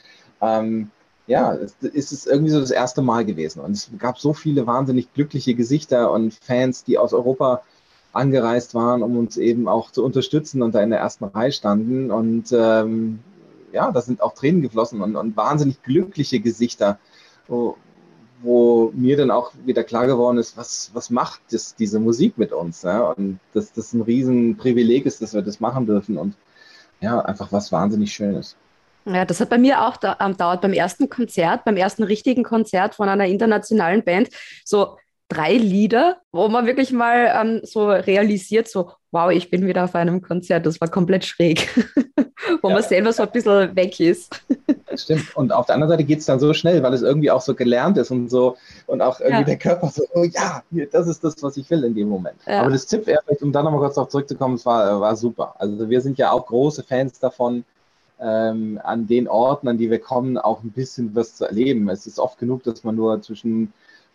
ähm, 0.41 0.91
ja, 1.27 1.53
ist 1.53 2.13
es 2.13 2.27
irgendwie 2.27 2.51
so 2.51 2.61
das 2.61 2.71
erste 2.71 3.01
Mal 3.01 3.25
gewesen. 3.25 3.61
Und 3.61 3.73
es 3.73 3.91
gab 3.99 4.19
so 4.19 4.35
viele 4.35 4.67
wahnsinnig 4.67 5.13
glückliche 5.15 5.55
Gesichter 5.55 6.11
und 6.11 6.35
Fans, 6.35 6.85
die 6.85 6.99
aus 6.99 7.13
Europa 7.13 7.63
angereist 8.13 8.75
waren, 8.75 9.03
um 9.03 9.17
uns 9.17 9.37
eben 9.37 9.69
auch 9.69 9.91
zu 9.91 10.05
unterstützen 10.05 10.63
und 10.63 10.75
da 10.75 10.83
in 10.83 10.91
der 10.91 10.99
ersten 10.99 11.25
Reihe 11.25 11.53
standen. 11.53 12.11
Und 12.11 12.53
ähm, 12.53 13.21
ja, 13.73 13.91
da 13.91 14.01
sind 14.01 14.21
auch 14.21 14.35
Tränen 14.35 14.63
geflossen 14.63 15.01
und, 15.01 15.17
und 15.17 15.37
wahnsinnig 15.37 15.83
glückliche 15.83 16.41
Gesichter, 16.41 16.99
wo, 17.49 17.77
wo 18.43 18.93
mir 18.95 19.17
dann 19.17 19.31
auch 19.31 19.53
wieder 19.65 19.85
klar 19.85 20.07
geworden 20.07 20.39
ist, 20.39 20.57
was, 20.57 20.91
was 20.95 21.11
macht 21.11 21.41
das, 21.51 21.75
diese 21.75 22.01
Musik 22.01 22.39
mit 22.39 22.53
uns? 22.53 22.83
Ja? 22.83 23.11
Und 23.11 23.39
dass 23.55 23.73
das 23.73 23.93
ein 23.93 24.03
Riesenprivileg 24.03 25.07
ist, 25.07 25.23
dass 25.23 25.35
wir 25.35 25.43
das 25.43 25.61
machen 25.61 25.87
dürfen 25.87 26.19
und 26.19 26.35
ja, 27.01 27.21
einfach 27.21 27.51
was 27.53 27.73
wahnsinnig 27.73 28.13
Schönes. 28.13 28.57
Ja, 29.05 29.25
das 29.25 29.41
hat 29.41 29.51
bei 29.51 29.59
mir 29.59 29.83
auch 29.83 29.97
da, 29.97 30.17
ähm, 30.21 30.37
dauert 30.37 30.61
beim 30.61 30.73
ersten 30.73 31.09
Konzert, 31.09 31.65
beim 31.65 31.77
ersten 31.77 32.05
richtigen 32.05 32.45
Konzert 32.45 32.95
von 32.95 33.09
einer 33.09 33.27
internationalen 33.27 34.05
Band, 34.05 34.29
so 34.65 34.97
drei 35.33 35.55
Lieder, 35.55 36.19
wo 36.33 36.49
man 36.49 36.67
wirklich 36.67 36.93
mal 36.93 37.33
ähm, 37.35 37.61
so 37.63 37.89
realisiert, 37.89 38.69
so, 38.69 38.91
wow, 39.11 39.31
ich 39.31 39.51
bin 39.51 39.67
wieder 39.67 39.85
auf 39.85 39.95
einem 39.95 40.23
Konzert, 40.23 40.67
das 40.67 40.81
war 40.81 40.89
komplett 40.89 41.25
schräg, 41.25 41.69
wo 42.63 42.69
ja. 42.69 42.75
man 42.75 42.83
selber 42.83 43.13
so 43.13 43.23
ein 43.23 43.31
bisschen 43.31 43.75
weg 43.77 43.99
ist. 44.01 44.43
Stimmt. 44.95 45.35
Und 45.37 45.53
auf 45.53 45.67
der 45.67 45.77
anderen 45.77 45.91
Seite 45.91 46.05
geht 46.05 46.19
es 46.19 46.27
dann 46.27 46.39
so 46.39 46.53
schnell, 46.53 46.83
weil 46.83 46.93
es 46.93 47.03
irgendwie 47.03 47.31
auch 47.31 47.41
so 47.41 47.55
gelernt 47.55 47.97
ist 47.97 48.11
und 48.11 48.29
so 48.29 48.57
und 48.87 49.01
auch 49.01 49.21
irgendwie 49.21 49.41
ja. 49.41 49.45
der 49.45 49.59
Körper 49.59 49.89
so, 49.89 50.05
oh 50.15 50.25
ja, 50.25 50.63
das 50.91 51.07
ist 51.07 51.25
das, 51.25 51.43
was 51.43 51.57
ich 51.57 51.71
will 51.71 51.85
in 51.85 51.95
dem 51.95 52.09
Moment. 52.09 52.37
Ja. 52.47 52.61
Aber 52.61 52.71
das 52.71 52.87
Tipp, 52.87 53.07
um 53.41 53.53
dann 53.53 53.65
nochmal 53.65 53.81
kurz 53.81 53.95
darauf 53.95 54.11
zurückzukommen, 54.11 54.57
es 54.57 54.67
war, 54.67 55.01
war 55.01 55.17
super. 55.17 55.55
Also 55.59 55.89
wir 55.89 56.01
sind 56.01 56.19
ja 56.19 56.31
auch 56.31 56.47
große 56.47 56.83
Fans 56.83 57.19
davon, 57.19 57.65
ähm, 58.21 58.81
an 58.85 59.07
den 59.07 59.29
Orten, 59.29 59.69
an 59.69 59.79
die 59.79 59.91
wir 59.91 59.99
kommen, 59.99 60.39
auch 60.39 60.63
ein 60.63 60.71
bisschen 60.71 61.15
was 61.15 61.37
zu 61.37 61.45
erleben. 61.45 61.89
Es 61.89 62.07
ist 62.07 62.19
oft 62.19 62.39
genug, 62.39 62.63
dass 62.63 62.85
man 62.85 62.95
nur 62.95 63.21
zwischen 63.21 63.73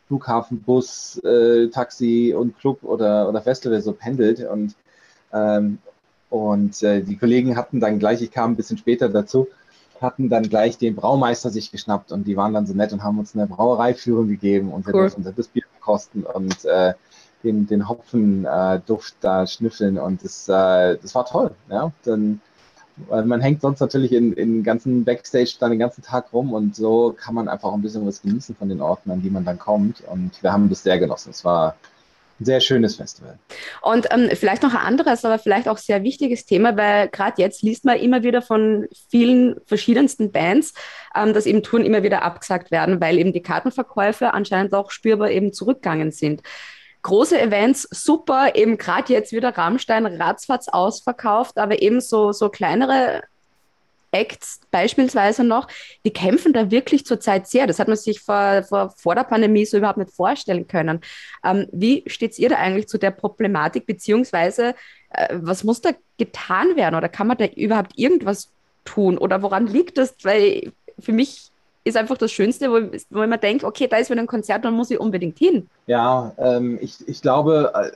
Flughafen, 0.07 0.61
Bus, 0.61 1.17
äh, 1.23 1.67
Taxi 1.67 2.33
und 2.37 2.57
Club 2.59 2.83
oder, 2.83 3.27
oder 3.27 3.41
Festival 3.41 3.81
so 3.81 3.93
pendelt 3.93 4.47
und 4.47 4.75
ähm, 5.33 5.79
und 6.29 6.83
äh, 6.83 7.01
die 7.01 7.17
Kollegen 7.17 7.55
hatten 7.55 7.79
dann 7.79 7.99
gleich, 7.99 8.21
ich 8.21 8.31
kam 8.31 8.51
ein 8.51 8.55
bisschen 8.55 8.77
später 8.77 9.07
dazu, 9.09 9.47
hatten 10.01 10.29
dann 10.29 10.43
gleich 10.43 10.77
den 10.77 10.95
Braumeister 10.95 11.49
sich 11.49 11.71
geschnappt 11.71 12.11
und 12.11 12.27
die 12.27 12.37
waren 12.37 12.53
dann 12.53 12.67
so 12.67 12.73
nett 12.73 12.93
und 12.93 13.03
haben 13.03 13.17
uns 13.19 13.35
eine 13.35 13.47
Brauereiführung 13.47 14.27
gegeben 14.27 14.71
und 14.71 14.85
wir 14.85 14.93
cool. 14.93 15.01
durften 15.03 15.23
das 15.23 15.47
Bier 15.47 15.63
kosten 15.79 16.23
und 16.23 16.65
äh, 16.65 16.93
den, 17.43 17.67
den 17.67 17.87
Hopfenduft 17.87 19.13
äh, 19.13 19.17
da 19.21 19.47
schnüffeln 19.47 19.97
und 19.97 20.23
das, 20.23 20.49
äh, 20.49 20.97
das 20.97 21.15
war 21.15 21.25
toll. 21.25 21.51
Ja? 21.69 21.91
Dann, 22.03 22.41
weil 23.07 23.25
man 23.25 23.41
hängt 23.41 23.61
sonst 23.61 23.79
natürlich 23.79 24.11
in, 24.11 24.33
in 24.33 24.63
ganzen 24.63 25.05
Backstage 25.05 25.55
dann 25.59 25.71
den 25.71 25.79
ganzen 25.79 26.01
Tag 26.03 26.33
rum 26.33 26.53
und 26.53 26.75
so 26.75 27.15
kann 27.17 27.35
man 27.35 27.47
einfach 27.47 27.73
ein 27.73 27.81
bisschen 27.81 28.05
was 28.05 28.21
genießen 28.21 28.55
von 28.55 28.69
den 28.69 28.81
Orten, 28.81 29.11
an 29.11 29.21
die 29.21 29.29
man 29.29 29.45
dann 29.45 29.59
kommt 29.59 30.01
und 30.01 30.31
wir 30.41 30.51
haben 30.51 30.69
das 30.69 30.83
sehr 30.83 30.99
genossen. 30.99 31.29
Es 31.29 31.45
war 31.45 31.75
ein 32.39 32.45
sehr 32.45 32.59
schönes 32.59 32.95
Festival. 32.95 33.39
Und 33.81 34.07
ähm, 34.11 34.29
vielleicht 34.33 34.61
noch 34.61 34.73
ein 34.73 34.85
anderes, 34.85 35.25
aber 35.25 35.39
vielleicht 35.39 35.67
auch 35.67 35.77
sehr 35.77 36.03
wichtiges 36.03 36.45
Thema, 36.45 36.77
weil 36.77 37.09
gerade 37.09 37.41
jetzt 37.41 37.63
liest 37.63 37.83
man 37.83 37.97
immer 37.97 38.23
wieder 38.23 38.41
von 38.41 38.87
vielen 39.09 39.55
verschiedensten 39.65 40.31
Bands, 40.31 40.73
ähm, 41.15 41.33
dass 41.33 41.45
eben 41.45 41.63
Touren 41.63 41.85
immer 41.85 42.03
wieder 42.03 42.21
abgesagt 42.21 42.69
werden, 42.69 43.01
weil 43.01 43.17
eben 43.17 43.33
die 43.33 43.41
Kartenverkäufe 43.41 44.33
anscheinend 44.33 44.73
auch 44.73 44.91
spürbar 44.91 45.31
eben 45.31 45.51
zurückgegangen 45.51 46.11
sind. 46.11 46.41
Große 47.07 47.39
Events, 47.39 47.87
super, 47.89 48.55
eben 48.55 48.77
gerade 48.77 49.13
jetzt 49.13 49.31
wieder 49.31 49.57
Rammstein, 49.57 50.05
ratzfatz 50.05 50.67
ausverkauft, 50.67 51.57
aber 51.57 51.81
eben 51.81 52.01
so, 52.01 52.33
so 52.33 52.49
kleinere 52.49 53.23
Acts 54.11 54.59
beispielsweise 54.71 55.45
noch, 55.45 55.69
die 56.03 56.11
kämpfen 56.11 56.51
da 56.51 56.69
wirklich 56.69 57.05
zurzeit 57.05 57.47
sehr. 57.47 57.65
Das 57.65 57.79
hat 57.79 57.87
man 57.87 57.95
sich 57.95 58.19
vor, 58.19 58.61
vor, 58.63 58.93
vor 58.97 59.15
der 59.15 59.23
Pandemie 59.23 59.65
so 59.65 59.77
überhaupt 59.77 59.99
nicht 59.99 60.11
vorstellen 60.11 60.67
können. 60.67 60.99
Ähm, 61.45 61.67
wie 61.71 62.03
steht 62.07 62.37
ihr 62.39 62.49
da 62.49 62.57
eigentlich 62.57 62.89
zu 62.89 62.97
der 62.97 63.11
Problematik, 63.11 63.85
beziehungsweise 63.85 64.75
äh, 65.11 65.29
was 65.31 65.63
muss 65.63 65.79
da 65.79 65.91
getan 66.17 66.75
werden 66.75 66.95
oder 66.95 67.07
kann 67.07 67.27
man 67.27 67.37
da 67.37 67.45
überhaupt 67.45 67.93
irgendwas 67.95 68.49
tun 68.83 69.17
oder 69.17 69.41
woran 69.41 69.67
liegt 69.67 69.97
das? 69.97 70.13
Weil 70.23 70.73
für 70.99 71.13
mich 71.13 71.51
ist 71.87 71.97
einfach 71.97 72.17
das 72.17 72.31
Schönste, 72.31 72.69
wo, 72.69 72.79
wo 73.09 73.25
man 73.25 73.39
denkt, 73.39 73.63
okay, 73.63 73.87
da 73.87 73.97
ist 73.97 74.09
wieder 74.09 74.21
ein 74.21 74.27
Konzert, 74.27 74.65
dann 74.65 74.73
muss 74.73 74.91
ich 74.91 74.99
unbedingt 74.99 75.37
hin. 75.37 75.69
Ja, 75.87 76.33
ähm, 76.37 76.77
ich, 76.81 77.07
ich 77.07 77.21
glaube, 77.21 77.71
äh, 77.73 77.91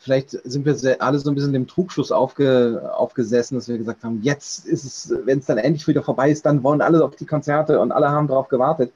vielleicht 0.00 0.30
sind 0.30 0.64
wir 0.64 1.02
alle 1.02 1.18
so 1.18 1.30
ein 1.30 1.34
bisschen 1.34 1.52
dem 1.52 1.66
Trugschluss 1.66 2.10
aufge, 2.10 2.90
aufgesessen, 2.94 3.56
dass 3.56 3.68
wir 3.68 3.78
gesagt 3.78 4.02
haben, 4.02 4.20
jetzt 4.22 4.66
ist 4.66 4.84
es, 4.84 5.14
wenn 5.24 5.38
es 5.38 5.46
dann 5.46 5.58
endlich 5.58 5.86
wieder 5.86 6.02
vorbei 6.02 6.30
ist, 6.30 6.44
dann 6.46 6.62
wollen 6.62 6.80
alle 6.80 7.04
auf 7.04 7.16
die 7.16 7.26
Konzerte 7.26 7.80
und 7.80 7.92
alle 7.92 8.10
haben 8.10 8.28
darauf 8.28 8.48
gewartet. 8.48 8.92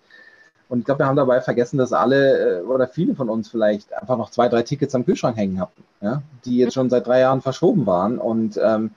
Und 0.68 0.80
ich 0.80 0.85
glaube, 0.85 1.00
wir 1.00 1.06
haben 1.06 1.16
dabei 1.16 1.40
vergessen, 1.40 1.78
dass 1.78 1.92
alle 1.92 2.58
äh, 2.58 2.62
oder 2.62 2.88
viele 2.88 3.14
von 3.14 3.28
uns 3.28 3.49
vielleicht 3.49 3.92
einfach 3.92 4.16
noch 4.16 4.30
zwei, 4.30 4.49
drei 4.49 4.62
Tickets 4.62 4.94
am 4.94 5.04
Kühlschrank 5.04 5.37
hängen 5.37 5.61
hatten, 5.61 5.85
ja? 6.00 6.23
die 6.44 6.56
jetzt 6.56 6.75
schon 6.75 6.90
seit 6.90 7.06
drei 7.06 7.20
Jahren 7.20 7.40
verschoben 7.40 7.87
waren. 7.87 8.18
Und 8.18 8.58
ähm, 8.62 8.90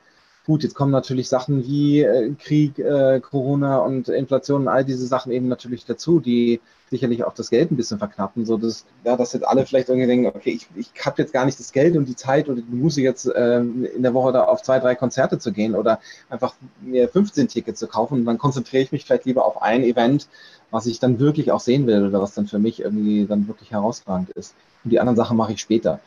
gut, 0.50 0.63
jetzt 0.63 0.74
kommen 0.74 0.91
natürlich 0.91 1.29
Sachen 1.29 1.63
wie 1.68 2.01
äh, 2.01 2.34
Krieg, 2.34 2.79
äh, 2.79 3.20
Corona 3.20 3.77
und 3.77 4.10
Inflation 4.10 4.62
und 4.62 4.68
all 4.68 4.84
diese 4.84 5.06
Sachen 5.06 5.32
eben 5.32 5.48
natürlich 5.48 5.86
dazu, 5.86 6.20
die 6.20 6.60
sicherlich 6.89 7.24
auch 7.24 7.36
das 7.36 7.51
Geld 7.51 7.70
ein 7.70 7.75
bisschen 7.75 8.00
verknappen, 8.00 8.48
so 8.48 8.58
dass, 8.58 8.84
ja, 9.03 9.15
dass 9.15 9.34
jetzt 9.34 9.48
alle 9.48 9.63
vielleicht 9.68 9.89
irgendwie 9.89 10.08
denken, 10.08 10.25
okay, 10.25 10.50
ich, 10.50 10.68
ich 10.75 11.06
habe 11.06 11.22
jetzt 11.22 11.34
gar 11.34 11.46
nicht 11.46 11.60
das 11.60 11.72
Geld 11.72 11.96
und 11.96 12.06
die 12.06 12.15
Zeit 12.15 12.50
oder 12.50 12.62
die 12.62 12.75
Musik 12.75 13.03
jetzt 13.03 13.29
ähm, 13.36 13.86
in 13.96 14.01
der 14.01 14.15
Woche 14.15 14.32
da 14.32 14.46
auf 14.46 14.63
zwei, 14.63 14.79
drei 14.79 14.96
Konzerte 14.96 15.38
zu 15.38 15.51
gehen 15.51 15.75
oder 15.75 16.00
einfach 16.32 16.56
mir 16.82 17.08
15 17.08 17.48
Tickets 17.48 17.79
zu 17.79 17.86
kaufen 17.86 18.15
und 18.15 18.25
dann 18.25 18.39
konzentriere 18.39 18.82
ich 18.82 18.91
mich 18.91 19.06
vielleicht 19.06 19.25
lieber 19.25 19.46
auf 19.46 19.62
ein 19.62 19.84
Event, 19.84 20.27
was 20.72 20.88
ich 20.88 21.00
dann 21.00 21.20
wirklich 21.20 21.51
auch 21.51 21.60
sehen 21.60 21.86
will 21.86 22.08
oder 22.08 22.24
was 22.24 22.34
dann 22.34 22.48
für 22.48 22.58
mich 22.58 22.79
irgendwie 22.79 23.27
dann 23.27 23.48
wirklich 23.48 23.70
herausragend 23.70 24.32
ist. 24.32 24.56
Und 24.84 24.89
die 24.89 25.00
anderen 25.00 25.15
Sachen 25.15 25.38
mache 25.38 25.53
ich 25.53 25.62
später. 25.62 26.00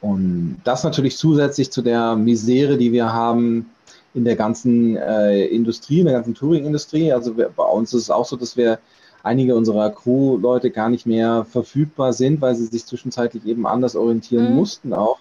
Und 0.00 0.62
das 0.64 0.84
natürlich 0.84 1.18
zusätzlich 1.18 1.70
zu 1.70 1.82
der 1.82 2.16
Misere, 2.16 2.78
die 2.78 2.92
wir 2.92 3.12
haben 3.12 3.66
in 4.14 4.24
der 4.24 4.36
ganzen 4.36 4.96
äh, 4.96 5.44
Industrie, 5.46 6.00
in 6.00 6.06
der 6.06 6.14
ganzen 6.14 6.34
Touring-Industrie. 6.34 7.12
Also 7.12 7.36
wir, 7.36 7.48
bei 7.48 7.64
uns 7.64 7.94
ist 7.94 8.02
es 8.02 8.10
auch 8.10 8.24
so, 8.24 8.36
dass 8.36 8.56
wir 8.56 8.78
einige 9.22 9.54
unserer 9.54 9.90
Crew-Leute 9.90 10.70
gar 10.70 10.88
nicht 10.88 11.06
mehr 11.06 11.44
verfügbar 11.44 12.12
sind, 12.12 12.40
weil 12.40 12.54
sie 12.54 12.66
sich 12.66 12.86
zwischenzeitlich 12.86 13.46
eben 13.46 13.66
anders 13.66 13.96
orientieren 13.96 14.50
mhm. 14.50 14.56
mussten 14.56 14.92
auch. 14.92 15.18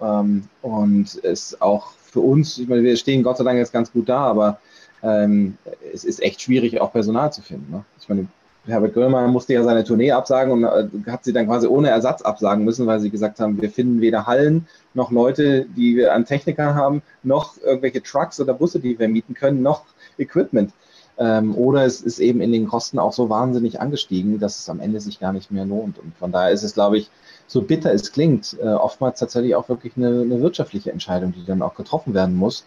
Ähm, 0.00 0.48
und 0.62 1.22
es 1.22 1.60
auch 1.60 1.92
für 1.92 2.20
uns, 2.20 2.58
ich 2.58 2.68
meine, 2.68 2.82
wir 2.82 2.96
stehen 2.96 3.22
Gott 3.22 3.38
sei 3.38 3.44
Dank 3.44 3.58
jetzt 3.58 3.72
ganz 3.72 3.92
gut 3.92 4.08
da, 4.08 4.20
aber 4.20 4.60
ähm, 5.02 5.58
es 5.92 6.04
ist 6.04 6.22
echt 6.22 6.40
schwierig, 6.40 6.80
auch 6.80 6.92
Personal 6.92 7.32
zu 7.32 7.42
finden. 7.42 7.70
Ne? 7.70 7.84
Ich 8.00 8.08
meine, 8.08 8.26
Herbert 8.66 8.94
Grönemeyer 8.94 9.28
musste 9.28 9.54
ja 9.54 9.62
seine 9.62 9.84
Tournee 9.84 10.12
absagen 10.12 10.52
und 10.52 10.64
äh, 10.64 11.10
hat 11.10 11.24
sie 11.24 11.32
dann 11.32 11.46
quasi 11.46 11.66
ohne 11.66 11.88
Ersatz 11.90 12.22
absagen 12.22 12.64
müssen, 12.64 12.86
weil 12.86 13.00
sie 13.00 13.10
gesagt 13.10 13.40
haben, 13.40 13.60
wir 13.60 13.70
finden 13.70 14.00
weder 14.00 14.26
Hallen 14.26 14.66
noch 14.94 15.10
Leute, 15.10 15.66
die 15.76 15.96
wir 15.96 16.14
an 16.14 16.24
Techniker 16.24 16.74
haben, 16.74 17.02
noch 17.22 17.56
irgendwelche 17.62 18.02
Trucks 18.02 18.40
oder 18.40 18.54
Busse, 18.54 18.80
die 18.80 18.98
wir 18.98 19.08
mieten 19.08 19.34
können, 19.34 19.62
noch 19.62 19.84
Equipment. 20.18 20.72
Ähm, 21.18 21.56
oder 21.56 21.84
es 21.84 22.02
ist 22.02 22.18
eben 22.18 22.40
in 22.40 22.52
den 22.52 22.68
Kosten 22.68 22.98
auch 22.98 23.12
so 23.12 23.30
wahnsinnig 23.30 23.80
angestiegen, 23.80 24.38
dass 24.38 24.58
es 24.58 24.68
am 24.68 24.80
Ende 24.80 25.00
sich 25.00 25.18
gar 25.18 25.32
nicht 25.32 25.50
mehr 25.50 25.64
lohnt. 25.64 25.98
Und 25.98 26.14
von 26.18 26.32
daher 26.32 26.50
ist 26.50 26.62
es, 26.62 26.74
glaube 26.74 26.98
ich, 26.98 27.10
so 27.46 27.62
bitter 27.62 27.92
es 27.92 28.12
klingt, 28.12 28.56
äh, 28.60 28.66
oftmals 28.66 29.20
tatsächlich 29.20 29.54
auch 29.54 29.68
wirklich 29.68 29.96
eine, 29.96 30.08
eine 30.08 30.40
wirtschaftliche 30.40 30.92
Entscheidung, 30.92 31.32
die 31.32 31.46
dann 31.46 31.62
auch 31.62 31.74
getroffen 31.74 32.12
werden 32.12 32.34
muss 32.34 32.66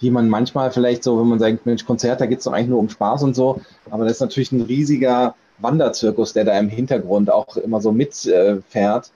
die 0.00 0.10
man 0.10 0.28
manchmal 0.28 0.70
vielleicht 0.70 1.04
so, 1.04 1.20
wenn 1.20 1.28
man 1.28 1.38
sagt, 1.38 1.66
Mensch, 1.66 1.84
Konzert, 1.84 2.20
da 2.20 2.26
geht 2.26 2.38
es 2.38 2.44
doch 2.44 2.52
eigentlich 2.52 2.68
nur 2.68 2.78
um 2.78 2.88
Spaß 2.88 3.22
und 3.22 3.34
so, 3.34 3.60
aber 3.90 4.04
das 4.04 4.14
ist 4.14 4.20
natürlich 4.20 4.52
ein 4.52 4.62
riesiger 4.62 5.34
Wanderzirkus, 5.58 6.32
der 6.32 6.44
da 6.44 6.58
im 6.58 6.68
Hintergrund 6.68 7.30
auch 7.30 7.56
immer 7.56 7.80
so 7.80 7.92
mitfährt. 7.92 9.10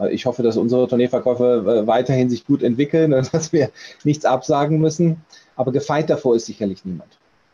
Äh, 0.00 0.12
ich 0.12 0.26
hoffe, 0.26 0.42
dass 0.42 0.56
unsere 0.56 0.88
Tourneeverkäufe 0.88 1.82
äh, 1.82 1.86
weiterhin 1.86 2.30
sich 2.30 2.46
gut 2.46 2.62
entwickeln 2.62 3.12
und 3.12 3.32
dass 3.34 3.52
wir 3.52 3.70
nichts 4.04 4.24
absagen 4.24 4.80
müssen. 4.80 5.20
Aber 5.56 5.72
gefeit 5.72 6.08
davor 6.08 6.36
ist 6.36 6.46
sicherlich 6.46 6.84
niemand. 6.84 7.10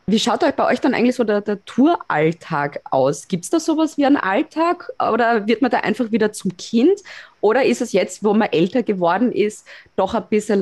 Wie 0.06 0.18
schaut 0.18 0.40
bei 0.56 0.66
euch 0.66 0.82
dann 0.82 0.92
eigentlich 0.92 1.16
so 1.16 1.24
der, 1.24 1.40
der 1.40 1.64
Touralltag 1.64 2.82
aus? 2.90 3.26
Gibt 3.26 3.44
es 3.44 3.50
da 3.50 3.58
sowas 3.58 3.96
wie 3.96 4.04
einen 4.04 4.18
Alltag 4.18 4.92
oder 4.98 5.46
wird 5.46 5.62
man 5.62 5.70
da 5.70 5.78
einfach 5.78 6.12
wieder 6.12 6.30
zum 6.30 6.54
Kind? 6.58 7.00
Oder 7.40 7.64
ist 7.64 7.80
es 7.80 7.92
jetzt, 7.92 8.22
wo 8.22 8.34
man 8.34 8.50
älter 8.52 8.82
geworden 8.82 9.32
ist, 9.32 9.66
doch 9.96 10.12
ein 10.12 10.26
bisschen 10.28 10.60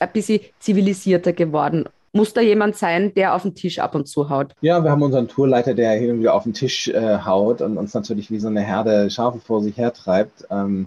ein 0.00 0.12
bisschen 0.12 0.40
zivilisierter 0.60 1.32
geworden. 1.32 1.84
Muss 2.12 2.32
da 2.32 2.40
jemand 2.40 2.76
sein, 2.76 3.12
der 3.14 3.34
auf 3.34 3.42
den 3.42 3.54
Tisch 3.54 3.78
ab 3.78 3.94
und 3.94 4.08
zu 4.08 4.30
haut? 4.30 4.54
Ja, 4.62 4.82
wir 4.82 4.90
haben 4.90 5.02
unseren 5.02 5.28
Tourleiter, 5.28 5.74
der 5.74 5.92
hin 5.92 6.18
und 6.18 6.28
auf 6.28 6.44
den 6.44 6.54
Tisch 6.54 6.88
äh, 6.88 7.18
haut 7.18 7.60
und 7.60 7.76
uns 7.76 7.92
natürlich 7.92 8.30
wie 8.30 8.38
so 8.38 8.48
eine 8.48 8.62
Herde 8.62 9.10
Schafe 9.10 9.38
vor 9.38 9.60
sich 9.60 9.76
hertreibt. 9.76 10.46
Ähm, 10.50 10.86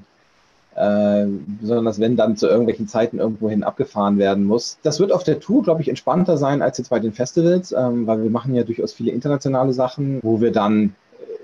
äh, 0.76 1.26
besonders 1.62 2.00
wenn 2.00 2.16
dann 2.16 2.38
zu 2.38 2.48
irgendwelchen 2.48 2.88
Zeiten 2.88 3.20
irgendwohin 3.20 3.64
abgefahren 3.64 4.18
werden 4.18 4.46
muss. 4.46 4.78
Das 4.82 5.00
wird 5.00 5.12
auf 5.12 5.24
der 5.24 5.40
Tour, 5.40 5.62
glaube 5.62 5.82
ich, 5.82 5.90
entspannter 5.90 6.38
sein 6.38 6.62
als 6.62 6.78
jetzt 6.78 6.90
bei 6.90 7.00
den 7.00 7.14
Festivals, 7.14 7.74
ähm, 7.74 8.08
weil 8.08 8.24
wir 8.24 8.30
machen 8.30 8.56
ja 8.56 8.64
durchaus 8.64 8.94
viele 8.94 9.12
internationale 9.12 9.74
Sachen, 9.74 10.20
wo 10.24 10.42
wir 10.42 10.52
dann 10.52 10.96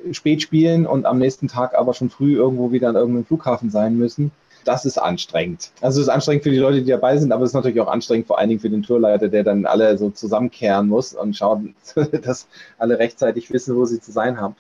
äh, 0.08 0.14
spät 0.14 0.42
spielen 0.42 0.88
und 0.88 1.06
am 1.06 1.20
nächsten 1.20 1.48
Tag 1.48 1.78
aber 1.78 1.94
schon 1.94 2.10
früh 2.10 2.36
irgendwo 2.36 2.72
wieder 2.72 2.90
an 2.90 2.96
irgendeinem 2.96 3.26
Flughafen 3.26 3.70
sein 3.70 3.98
müssen 3.98 4.32
das 4.66 4.86
ist 4.86 4.98
anstrengend. 4.98 5.72
Also 5.82 6.02
es 6.02 6.08
ist 6.08 6.14
anstrengend 6.14 6.44
für 6.44 6.52
die 6.52 6.58
Leute, 6.58 6.82
die 6.82 6.90
dabei 6.90 7.18
sind, 7.18 7.32
aber 7.32 7.44
es 7.44 7.52
ist 7.52 7.56
natürlich 7.56 7.80
auch 7.80 7.88
anstrengend 7.88 8.28
vor 8.28 8.40
allen 8.40 8.50
Dingen 8.50 8.60
für 8.60 8.70
den 8.70 8.84
Tourleiter, 8.84 9.30
der 9.30 9.44
dann 9.44 9.66
alle 9.66 9.98
so 9.98 10.10
zusammenkehren 10.10 10.88
muss 10.88 11.14
und 11.14 11.36
schauen, 11.36 11.76
dass 12.24 12.48
alle 12.78 13.00
rechtzeitig 13.00 13.52
wissen, 13.52 13.76
wo 13.76 13.86
sie 13.86 14.02
zu 14.02 14.12
sein 14.12 14.40
haben. 14.40 14.56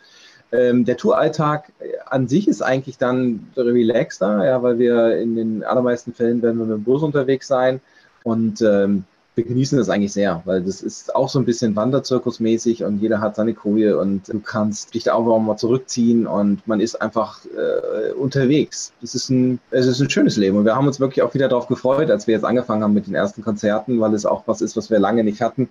Ähm, 0.51 0.85
der 0.85 0.97
Touralltag 0.97 1.71
an 2.05 2.27
sich 2.27 2.47
ist 2.47 2.61
eigentlich 2.61 2.97
dann 2.97 3.47
relaxter, 3.57 4.45
ja, 4.45 4.61
weil 4.61 4.79
wir 4.79 5.17
in 5.17 5.35
den 5.35 5.63
allermeisten 5.63 6.13
Fällen 6.13 6.41
werden 6.41 6.59
wir 6.59 6.65
mit 6.65 6.77
dem 6.77 6.83
Bus 6.83 7.01
unterwegs 7.03 7.47
sein 7.47 7.81
und 8.23 8.61
ähm, 8.61 9.05
wir 9.35 9.43
genießen 9.43 9.77
das 9.77 9.89
eigentlich 9.89 10.13
sehr, 10.13 10.41
weil 10.45 10.63
das 10.63 10.81
ist 10.81 11.13
auch 11.13 11.27
so 11.27 11.39
ein 11.39 11.45
bisschen 11.45 11.75
Wanderzirkusmäßig 11.75 12.83
und 12.85 13.01
jeder 13.01 13.19
hat 13.19 13.35
seine 13.35 13.53
Koje 13.53 13.99
und 13.99 14.29
du 14.29 14.39
kannst 14.39 14.93
dich 14.93 15.03
da 15.03 15.13
auch 15.13 15.39
mal 15.39 15.57
zurückziehen 15.57 16.25
und 16.25 16.65
man 16.67 16.79
ist 16.79 17.01
einfach 17.01 17.41
äh, 17.45 18.13
unterwegs. 18.13 18.93
Das 19.01 19.13
ist 19.13 19.29
ein, 19.29 19.59
es 19.71 19.87
ist 19.87 19.99
ein 19.99 20.09
schönes 20.09 20.37
Leben 20.37 20.57
und 20.57 20.65
wir 20.65 20.75
haben 20.75 20.87
uns 20.87 21.01
wirklich 21.01 21.21
auch 21.21 21.33
wieder 21.33 21.49
darauf 21.49 21.67
gefreut, 21.67 22.09
als 22.09 22.27
wir 22.27 22.33
jetzt 22.33 22.45
angefangen 22.45 22.83
haben 22.83 22.93
mit 22.93 23.07
den 23.07 23.15
ersten 23.15 23.41
Konzerten, 23.41 23.99
weil 23.99 24.13
es 24.13 24.25
auch 24.25 24.43
was 24.47 24.61
ist, 24.61 24.77
was 24.77 24.89
wir 24.89 24.99
lange 24.99 25.23
nicht 25.23 25.41
hatten. 25.41 25.69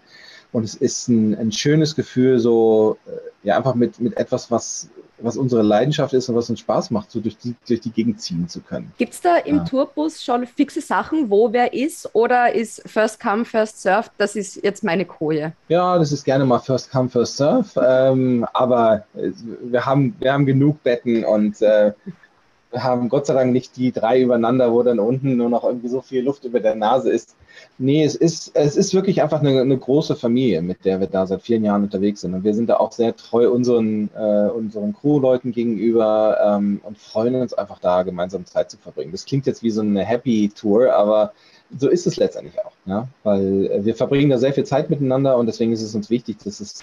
Und 0.54 0.64
es 0.64 0.74
ist 0.74 1.08
ein, 1.08 1.34
ein 1.34 1.52
schönes 1.52 1.96
Gefühl, 1.96 2.38
so 2.38 2.96
äh, 3.06 3.46
ja 3.46 3.56
einfach 3.56 3.74
mit, 3.74 4.00
mit 4.00 4.16
etwas, 4.16 4.50
was 4.50 4.88
was 5.18 5.36
unsere 5.36 5.62
Leidenschaft 5.62 6.12
ist 6.12 6.28
und 6.28 6.36
was 6.36 6.50
uns 6.50 6.60
Spaß 6.60 6.90
macht, 6.90 7.10
so 7.10 7.20
durch 7.20 7.36
die, 7.38 7.54
durch 7.66 7.80
die 7.80 7.90
Gegend 7.90 8.20
ziehen 8.20 8.48
zu 8.48 8.60
können. 8.60 8.92
Gibt 8.98 9.14
es 9.14 9.20
da 9.20 9.36
im 9.36 9.58
ja. 9.58 9.64
Tourbus 9.64 10.22
schon 10.22 10.46
fixe 10.46 10.80
Sachen, 10.80 11.30
wo 11.30 11.52
wer 11.52 11.72
ist? 11.72 12.10
Oder 12.14 12.54
ist 12.54 12.82
First 12.86 13.20
Come, 13.20 13.44
First 13.44 13.80
Surf, 13.80 14.10
das 14.18 14.36
ist 14.36 14.62
jetzt 14.62 14.84
meine 14.84 15.04
Koje? 15.04 15.52
Ja, 15.68 15.98
das 15.98 16.12
ist 16.12 16.24
gerne 16.24 16.44
mal 16.44 16.58
First 16.58 16.90
Come, 16.90 17.08
First 17.08 17.36
Surf. 17.36 17.78
Ähm, 17.80 18.46
aber 18.52 19.04
äh, 19.14 19.30
wir 19.62 19.86
haben, 19.86 20.14
wir 20.18 20.32
haben 20.32 20.46
genug 20.46 20.82
Betten 20.82 21.24
und 21.24 21.62
äh, 21.62 21.92
haben 22.76 23.08
Gott 23.08 23.26
sei 23.26 23.34
Dank 23.34 23.52
nicht 23.52 23.76
die 23.76 23.92
drei 23.92 24.20
übereinander, 24.20 24.72
wo 24.72 24.82
dann 24.82 24.98
unten 24.98 25.36
nur 25.36 25.48
noch 25.48 25.64
irgendwie 25.64 25.88
so 25.88 26.00
viel 26.00 26.24
Luft 26.24 26.44
über 26.44 26.60
der 26.60 26.74
Nase 26.74 27.10
ist. 27.10 27.36
Nee, 27.78 28.04
es 28.04 28.14
ist, 28.14 28.50
es 28.54 28.76
ist 28.76 28.94
wirklich 28.94 29.22
einfach 29.22 29.40
eine, 29.40 29.60
eine 29.60 29.78
große 29.78 30.16
Familie, 30.16 30.62
mit 30.62 30.84
der 30.84 31.00
wir 31.00 31.06
da 31.06 31.26
seit 31.26 31.42
vielen 31.42 31.64
Jahren 31.64 31.84
unterwegs 31.84 32.20
sind. 32.20 32.34
Und 32.34 32.44
wir 32.44 32.54
sind 32.54 32.68
da 32.68 32.76
auch 32.76 32.92
sehr 32.92 33.16
treu 33.16 33.50
unseren, 33.50 34.10
äh, 34.16 34.48
unseren 34.48 34.94
Crew-Leuten 34.94 35.52
gegenüber 35.52 36.38
ähm, 36.44 36.80
und 36.82 36.98
freuen 36.98 37.36
uns 37.36 37.54
einfach 37.54 37.78
da, 37.78 38.02
gemeinsam 38.02 38.44
Zeit 38.46 38.70
zu 38.70 38.76
verbringen. 38.76 39.12
Das 39.12 39.24
klingt 39.24 39.46
jetzt 39.46 39.62
wie 39.62 39.70
so 39.70 39.80
eine 39.80 40.04
Happy 40.04 40.50
Tour, 40.54 40.92
aber 40.94 41.32
so 41.78 41.88
ist 41.88 42.06
es 42.06 42.16
letztendlich 42.16 42.58
auch. 42.64 42.72
Ja? 42.86 43.08
Weil 43.22 43.84
wir 43.84 43.94
verbringen 43.94 44.30
da 44.30 44.38
sehr 44.38 44.52
viel 44.52 44.64
Zeit 44.64 44.90
miteinander 44.90 45.36
und 45.36 45.46
deswegen 45.46 45.72
ist 45.72 45.82
es 45.82 45.94
uns 45.94 46.10
wichtig, 46.10 46.38
dass 46.44 46.60
es 46.60 46.82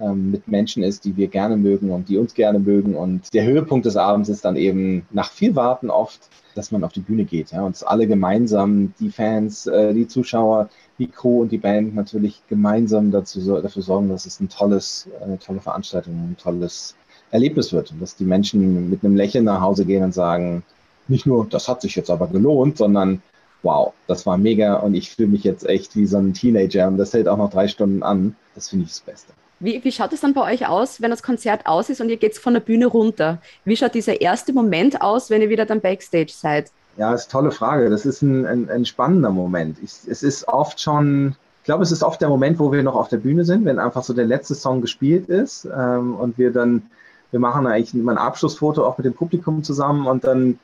ähm, 0.00 0.30
mit 0.30 0.48
Menschen 0.48 0.82
ist, 0.82 1.04
die 1.04 1.16
wir 1.16 1.28
gerne 1.28 1.56
mögen 1.56 1.90
und 1.90 2.08
die 2.08 2.18
uns 2.18 2.34
gerne 2.34 2.58
mögen. 2.58 2.94
Und 2.94 3.32
der 3.34 3.44
Höhepunkt 3.44 3.86
des 3.86 3.96
Abends 3.96 4.28
ist 4.28 4.44
dann 4.44 4.56
eben 4.56 5.06
nach 5.10 5.30
viel 5.30 5.54
Warten 5.56 5.90
oft, 5.90 6.28
dass 6.54 6.72
man 6.72 6.84
auf 6.84 6.92
die 6.92 7.00
Bühne 7.00 7.24
geht. 7.24 7.52
Ja, 7.52 7.62
und 7.62 7.86
alle 7.86 8.06
gemeinsam, 8.06 8.94
die 8.98 9.10
Fans, 9.10 9.66
äh, 9.66 9.94
die 9.94 10.08
Zuschauer, 10.08 10.68
die 10.98 11.06
Crew 11.06 11.42
und 11.42 11.52
die 11.52 11.58
Band 11.58 11.94
natürlich 11.94 12.42
gemeinsam 12.48 13.10
dazu, 13.10 13.40
dafür 13.60 13.82
sorgen, 13.82 14.08
dass 14.08 14.26
es 14.26 14.40
ein 14.40 14.48
tolles, 14.48 15.08
eine 15.22 15.38
tolle 15.38 15.60
Veranstaltung, 15.60 16.14
ein 16.14 16.36
tolles 16.36 16.96
Erlebnis 17.30 17.72
wird. 17.72 17.92
Und 17.92 18.00
dass 18.00 18.16
die 18.16 18.24
Menschen 18.24 18.90
mit 18.90 19.04
einem 19.04 19.16
Lächeln 19.16 19.44
nach 19.44 19.60
Hause 19.60 19.84
gehen 19.84 20.02
und 20.02 20.14
sagen, 20.14 20.62
nicht 21.08 21.26
nur, 21.26 21.46
das 21.46 21.68
hat 21.68 21.80
sich 21.82 21.96
jetzt 21.96 22.10
aber 22.10 22.28
gelohnt, 22.28 22.78
sondern 22.78 23.22
wow, 23.62 23.92
das 24.06 24.26
war 24.26 24.38
mega 24.38 24.76
und 24.76 24.94
ich 24.94 25.10
fühle 25.10 25.28
mich 25.28 25.44
jetzt 25.44 25.68
echt 25.68 25.96
wie 25.96 26.06
so 26.06 26.18
ein 26.18 26.32
Teenager 26.32 26.88
und 26.88 26.96
das 26.96 27.12
hält 27.12 27.28
auch 27.28 27.36
noch 27.36 27.50
drei 27.50 27.68
Stunden 27.68 28.02
an. 28.02 28.36
Das 28.54 28.68
finde 28.68 28.84
ich 28.84 28.90
das 28.90 29.00
Beste. 29.00 29.32
Wie, 29.60 29.84
wie 29.84 29.92
schaut 29.92 30.12
es 30.14 30.22
dann 30.22 30.32
bei 30.32 30.52
euch 30.52 30.66
aus, 30.66 31.02
wenn 31.02 31.10
das 31.10 31.22
Konzert 31.22 31.66
aus 31.66 31.90
ist 31.90 32.00
und 32.00 32.08
ihr 32.08 32.16
geht 32.16 32.36
von 32.36 32.54
der 32.54 32.60
Bühne 32.60 32.86
runter? 32.86 33.38
Wie 33.66 33.76
schaut 33.76 33.94
dieser 33.94 34.20
erste 34.20 34.54
Moment 34.54 35.02
aus, 35.02 35.28
wenn 35.28 35.42
ihr 35.42 35.50
wieder 35.50 35.66
dann 35.66 35.82
Backstage 35.82 36.32
seid? 36.32 36.72
Ja, 36.96 37.12
das 37.12 37.26
ist 37.26 37.34
eine 37.34 37.42
tolle 37.42 37.52
Frage. 37.52 37.90
Das 37.90 38.06
ist 38.06 38.22
ein, 38.22 38.46
ein, 38.46 38.70
ein 38.70 38.86
spannender 38.86 39.30
Moment. 39.30 39.76
Ich, 39.82 39.92
es 40.08 40.22
ist 40.22 40.48
oft 40.48 40.80
schon, 40.80 41.36
ich 41.58 41.64
glaube, 41.64 41.82
es 41.82 41.92
ist 41.92 42.02
oft 42.02 42.20
der 42.22 42.30
Moment, 42.30 42.58
wo 42.58 42.72
wir 42.72 42.82
noch 42.82 42.94
auf 42.94 43.08
der 43.08 43.18
Bühne 43.18 43.44
sind, 43.44 43.66
wenn 43.66 43.78
einfach 43.78 44.02
so 44.02 44.14
der 44.14 44.24
letzte 44.24 44.54
Song 44.54 44.80
gespielt 44.80 45.28
ist 45.28 45.66
ähm, 45.66 46.14
und 46.14 46.38
wir 46.38 46.52
dann, 46.52 46.82
wir 47.30 47.40
machen 47.40 47.66
eigentlich 47.66 47.94
immer 47.94 48.12
ein 48.12 48.18
Abschlussfoto 48.18 48.84
auch 48.84 48.96
mit 48.96 49.04
dem 49.04 49.14
Publikum 49.14 49.62
zusammen 49.62 50.06
und 50.06 50.24
dann 50.24 50.58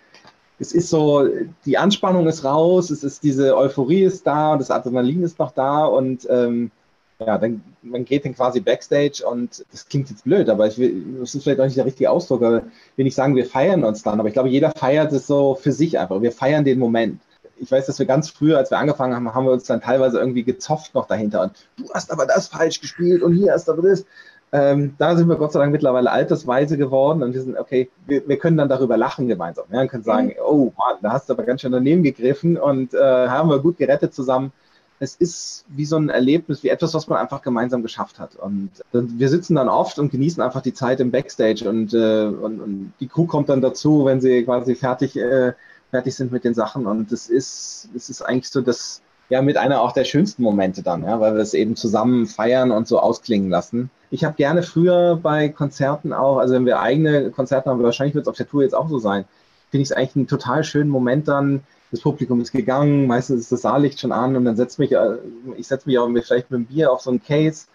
es 0.59 0.73
ist 0.73 0.89
so, 0.89 1.29
die 1.67 1.77
Anspannung 1.77 2.27
ist 2.27 2.45
raus, 2.45 2.89
es 2.89 3.05
ist 3.05 3.23
diese 3.23 3.55
Euphorie 3.57 4.05
ist 4.05 4.27
da, 4.27 4.57
das 4.57 4.71
Adrenalin 4.71 5.23
ist 5.23 5.39
noch 5.39 5.53
da 5.53 5.85
und 5.85 6.27
ähm, 6.31 6.71
ja, 7.19 7.39
dann 7.39 7.63
man 7.83 8.05
geht 8.05 8.25
dann 8.25 8.35
quasi 8.35 8.61
Backstage 8.61 9.25
und 9.27 9.65
das 9.73 9.89
klingt 9.89 10.11
jetzt 10.11 10.25
blöd, 10.25 10.49
aber 10.49 10.67
ich 10.67 10.77
will, 10.77 11.19
das 11.21 11.35
ist 11.35 11.45
vielleicht 11.45 11.61
auch 11.61 11.65
nicht 11.65 11.77
der 11.77 11.87
richtige 11.87 12.11
Ausdruck, 12.11 12.43
aber 12.43 12.59
ich 12.59 12.99
will 12.99 13.05
nicht 13.05 13.15
sagen, 13.15 13.37
wir 13.37 13.47
feiern 13.47 13.85
uns 13.85 14.03
dann, 14.03 14.19
aber 14.21 14.29
ich 14.29 14.35
glaube, 14.35 14.51
jeder 14.51 14.71
feiert 14.73 15.13
es 15.13 15.27
so 15.27 15.55
für 15.55 15.73
sich 15.73 15.99
einfach. 15.99 16.21
Wir 16.21 16.33
feiern 16.33 16.65
den 16.65 16.79
Moment. 16.79 17.21
ich 17.59 17.71
weiß, 17.71 17.87
dass 17.87 17.99
wir 17.99 18.07
ganz 18.07 18.29
früher, 18.29 18.59
als 18.59 18.71
wir 18.71 18.79
angefangen 18.79 19.15
haben, 19.15 19.35
haben 19.35 19.47
wir 19.47 19.53
uns 19.53 19.65
dann 19.65 19.81
teilweise 19.81 20.19
irgendwie 20.19 20.45
gezofft 20.45 20.95
noch 20.95 21.07
dahinter 21.07 21.43
und 21.43 21.53
du 21.79 21.91
hast 21.95 22.13
aber 22.13 22.27
das 22.27 22.49
falsch 22.49 22.81
gespielt 22.81 23.23
und 23.23 23.35
hier 23.35 23.53
hast 23.53 23.71
aber 23.71 23.83
das. 23.83 24.05
Ähm, 24.53 24.95
da 24.99 25.17
sind 25.17 25.29
wir 25.29 25.37
Gott 25.37 25.53
sei 25.53 25.59
Dank 25.59 25.73
mittlerweile 25.73 26.11
altersweise 26.11 26.77
geworden 26.77 27.23
und 27.23 27.35
wir 27.35 27.43
sind, 27.43 27.59
okay, 27.59 27.91
wir, 28.07 28.29
wir 28.29 28.39
können 28.39 28.57
dann 28.57 28.69
darüber 28.69 28.97
lachen 28.97 29.27
gemeinsam. 29.27 29.65
Ja, 29.73 29.81
und 29.81 29.89
können 29.89 30.05
sagen, 30.05 30.29
mhm. 30.29 30.35
oh 30.47 30.73
Mann, 30.79 30.99
da 31.03 31.13
hast 31.13 31.29
du 31.29 31.33
aber 31.33 31.43
ganz 31.43 31.63
schön 31.63 31.73
daneben 31.73 32.03
gegriffen 32.05 32.57
und 32.57 32.95
äh, 32.95 33.29
haben 33.29 33.51
wir 33.51 33.59
gut 33.59 33.77
gerettet 33.79 34.15
zusammen. 34.15 34.53
Es 34.99 35.15
ist 35.15 35.65
wie 35.69 35.85
so 35.85 35.97
ein 35.97 36.09
Erlebnis, 36.09 36.63
wie 36.63 36.69
etwas, 36.69 36.95
was 36.95 37.07
man 37.07 37.19
einfach 37.19 37.43
gemeinsam 37.43 37.83
geschafft 37.83 38.19
hat. 38.19 38.37
Und 38.37 38.71
wir 38.93 39.29
sitzen 39.29 39.57
dann 39.57 39.69
oft 39.69 39.99
und 39.99 40.11
genießen 40.11 40.43
einfach 40.43 40.63
die 40.63 40.73
Zeit 40.73 41.01
im 41.01 41.11
Backstage 41.11 41.69
und, 41.69 41.93
äh, 41.93 42.27
und, 42.27 42.61
und 42.61 42.93
die 43.01 43.09
Crew 43.09 43.27
kommt 43.27 43.49
dann 43.49 43.61
dazu, 43.61 44.07
wenn 44.07 44.21
sie 44.21 44.45
quasi 44.45 44.75
fertig, 44.75 45.17
äh, 45.17 45.53
fertig 45.91 46.15
sind 46.15 46.33
mit 46.33 46.45
den 46.45 46.55
Sachen. 46.55 46.87
Und 46.87 47.13
es 47.13 47.29
ist, 47.29 47.91
es 47.95 48.09
ist 48.09 48.23
eigentlich 48.23 48.51
so 48.51 48.63
das, 48.63 49.03
ja, 49.29 49.43
mit 49.43 49.57
einer 49.57 49.83
auch 49.83 49.93
der 49.93 50.05
schönsten 50.05 50.43
Momente 50.43 50.83
dann, 50.83 51.05
ja, 51.05 51.21
weil 51.21 51.35
wir 51.35 51.43
es 51.43 51.55
eben 51.55 51.77
zusammen 51.77 52.27
feiern 52.27 52.71
und 52.71 52.89
so 52.89 52.99
ausklingen 52.99 53.51
lassen. 53.51 53.91
Ich 54.11 54.25
habe 54.25 54.37
gerne 54.37 54.63
früher 54.63 55.19
bei 55.21 55.49
Konzerten 55.49 56.13
auch, 56.13 56.39
also 56.39 56.55
wenn 56.55 56.65
wir 56.65 56.81
eigene 56.81 57.31
Konzerte 57.31 57.71
haben, 57.71 57.83
wahrscheinlich 57.83 58.15
wird 58.15 58.27
es 58.27 58.29
auf 58.29 58.37
der 58.37 58.49
Tour 58.49 58.63
jetzt 58.63 58.75
auch 58.75 58.89
so 58.89 58.99
sein, 58.99 59.25
finde 59.71 59.83
ich 59.83 59.91
es 59.91 59.97
eigentlich 59.97 60.17
einen 60.17 60.29
total 60.29 60.65
schönen 60.65 60.91
Moment 60.91 61.29
dann. 61.29 61.65
Das 61.97 62.03
Publikum 62.03 62.41
ist 62.41 62.53
gegangen, 62.53 63.07
meistens 63.07 63.41
ist 63.41 63.53
das 63.53 63.63
Saallicht 63.63 64.01
schon 64.01 64.13
an 64.13 64.37
und 64.37 64.45
dann 64.45 64.57
setze 64.57 64.81
mich, 64.81 64.93
äh, 64.93 65.17
ich 65.57 65.67
setze 65.67 65.89
mich 65.89 65.99
auch 65.99 66.09
vielleicht 66.09 66.51
mit 66.51 66.59
einem 66.59 66.67
Bier 66.67 66.93
auf 66.93 67.01
so 67.01 67.11
ein 67.11 67.23
Case, 67.23 67.67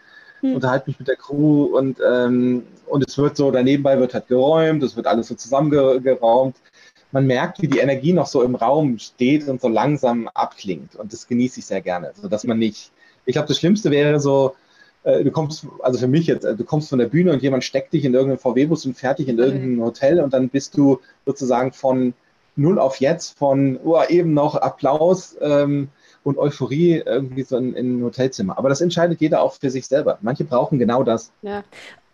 hm. 0.42 0.56
unterhalte 0.56 0.90
mich 0.90 1.00
mit 1.00 1.08
der 1.08 1.16
Crew 1.16 1.76
und, 1.76 1.98
ähm, 2.08 2.64
und 2.88 3.08
es 3.08 3.18
wird 3.18 3.38
so, 3.38 3.52
daneben 3.52 3.84
wird 3.84 4.14
halt 4.14 4.28
geräumt, 4.28 4.84
es 4.84 4.96
wird 4.96 5.08
alles 5.08 5.28
so 5.28 5.36
zusammengeraumt 5.36 6.56
man 7.12 7.28
merkt, 7.28 7.62
wie 7.62 7.68
die 7.68 7.80
Energie 7.80 8.14
noch 8.14 8.28
so 8.28 8.42
im 8.42 8.56
Raum 8.56 8.98
steht 9.00 9.48
und 9.48 9.62
so 9.62 9.68
langsam 9.68 10.28
abklingt. 10.30 10.96
Und 10.96 11.12
das 11.14 11.28
genieße 11.28 11.60
ich 11.60 11.66
sehr 11.66 11.82
gerne. 11.82 12.12
So 12.16 12.28
dass 12.28 12.44
man 12.44 12.60
nicht, 12.60 12.92
ich 13.26 13.34
glaube, 13.34 13.48
das 13.48 13.58
Schlimmste 13.58 13.92
wäre 13.92 14.20
so, 14.20 14.56
äh, 15.04 15.24
du 15.24 15.32
kommst, 15.32 15.66
also 15.82 16.00
für 16.00 16.08
mich 16.08 16.28
jetzt, 16.28 16.46
äh, 16.46 16.56
du 16.56 16.64
kommst 16.64 16.90
von 16.90 17.00
der 17.00 17.08
Bühne 17.08 17.34
und 17.34 17.42
jemand 17.42 17.64
steckt 17.64 17.94
dich 17.94 18.06
in 18.06 18.14
irgendeinen 18.14 18.40
VW-Bus 18.40 18.86
und 18.86 18.98
fertig 18.98 19.28
in 19.28 19.38
irgendein. 19.38 19.84
Hotel 19.84 20.22
und 20.22 20.34
dann 20.34 20.50
bist 20.50 20.78
du 20.78 21.00
sozusagen 21.26 21.74
von 21.74 22.14
null 22.56 22.80
auf 22.80 22.98
jetzt, 22.98 23.38
von 23.38 23.80
oh, 23.84 24.02
eben 24.08 24.34
noch 24.34 24.56
Applaus 24.56 25.38
ähm, 25.42 25.90
und 26.24 26.38
Euphorie 26.38 27.02
irgendwie 27.06 27.44
so 27.44 27.58
in, 27.58 27.74
in 27.74 28.00
ein 28.00 28.04
Hotelzimmer. 28.04 28.58
Aber 28.58 28.70
das 28.70 28.82
entscheidet 28.82 29.22
jeder 29.22 29.42
auch 29.42 29.54
für 29.54 29.70
sich 29.70 29.88
selber. 29.88 30.18
Manche 30.22 30.44
brauchen 30.44 30.80
genau 30.80 31.04
das. 31.04 31.32
Ja, 31.42 31.64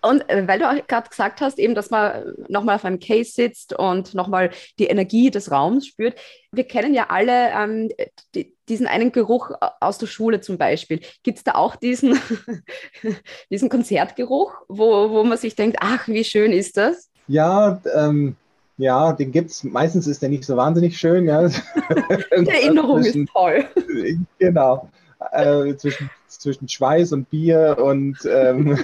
und 0.01 0.29
äh, 0.29 0.47
weil 0.47 0.59
du 0.59 0.69
auch 0.69 0.87
gerade 0.87 1.09
gesagt 1.09 1.41
hast, 1.41 1.59
eben, 1.59 1.75
dass 1.75 1.89
man 1.89 2.33
nochmal 2.47 2.75
auf 2.75 2.85
einem 2.85 2.99
Case 2.99 3.31
sitzt 3.31 3.73
und 3.73 4.13
nochmal 4.13 4.51
die 4.79 4.85
Energie 4.85 5.31
des 5.31 5.51
Raums 5.51 5.87
spürt. 5.87 6.15
Wir 6.51 6.65
kennen 6.65 6.93
ja 6.93 7.07
alle 7.09 7.49
ähm, 7.51 7.89
die, 8.35 8.55
diesen 8.69 8.87
einen 8.87 9.11
Geruch 9.11 9.51
aus 9.79 9.97
der 9.97 10.07
Schule 10.07 10.39
zum 10.39 10.57
Beispiel. 10.57 11.01
Gibt 11.23 11.39
es 11.39 11.43
da 11.43 11.55
auch 11.55 11.75
diesen, 11.75 12.19
diesen 13.51 13.69
Konzertgeruch, 13.69 14.53
wo, 14.67 15.09
wo 15.09 15.23
man 15.23 15.37
sich 15.37 15.55
denkt, 15.55 15.77
ach, 15.81 16.07
wie 16.07 16.23
schön 16.23 16.51
ist 16.51 16.77
das? 16.77 17.09
Ja, 17.27 17.81
ähm, 17.93 18.35
ja, 18.77 19.13
den 19.13 19.31
gibt 19.31 19.49
es. 19.49 19.63
Meistens 19.63 20.07
ist 20.07 20.21
der 20.21 20.29
nicht 20.29 20.45
so 20.45 20.55
wahnsinnig 20.55 20.97
schön. 20.97 21.25
Ja. 21.25 21.47
Die 22.37 22.49
Erinnerung 22.49 22.99
ist 22.99 23.17
toll. 23.31 23.65
Genau. 24.39 24.89
Äh, 25.31 25.75
zwischen, 25.77 26.09
zwischen 26.27 26.69
Schweiß 26.69 27.11
und 27.11 27.29
Bier 27.29 27.77
und 27.81 28.17
ähm, 28.25 28.77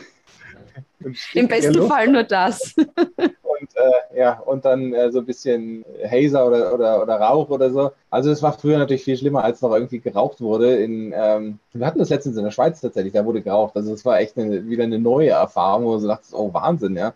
Im 1.33 1.47
besten. 1.47 1.87
Fall 1.87 2.07
nur 2.07 2.23
das. 2.23 2.73
Und, 2.77 3.69
äh, 3.75 4.19
ja, 4.19 4.39
und 4.39 4.65
dann 4.65 4.93
äh, 4.93 5.11
so 5.11 5.19
ein 5.19 5.25
bisschen 5.25 5.85
Hazer 6.09 6.47
oder, 6.47 6.73
oder, 6.73 7.01
oder 7.01 7.15
Rauch 7.19 7.49
oder 7.49 7.69
so. 7.71 7.91
Also 8.09 8.31
es 8.31 8.41
war 8.41 8.53
früher 8.53 8.77
natürlich 8.77 9.03
viel 9.03 9.17
schlimmer, 9.17 9.43
als 9.43 9.61
noch 9.61 9.73
irgendwie 9.73 9.99
geraucht 9.99 10.41
wurde. 10.41 10.77
In, 10.77 11.13
ähm, 11.15 11.59
wir 11.73 11.85
hatten 11.85 11.99
das 11.99 12.09
letztens 12.09 12.37
in 12.37 12.43
der 12.43 12.51
Schweiz 12.51 12.81
tatsächlich, 12.81 13.13
da 13.13 13.25
wurde 13.25 13.41
geraucht. 13.41 13.75
Also 13.75 13.93
es 13.93 14.05
war 14.05 14.19
echt 14.19 14.37
eine, 14.37 14.67
wieder 14.67 14.83
eine 14.83 14.99
neue 14.99 15.29
Erfahrung, 15.29 15.85
wo 15.85 15.97
du 15.97 16.07
dachtest, 16.07 16.33
oh 16.33 16.53
Wahnsinn, 16.53 16.95
ja. 16.95 17.13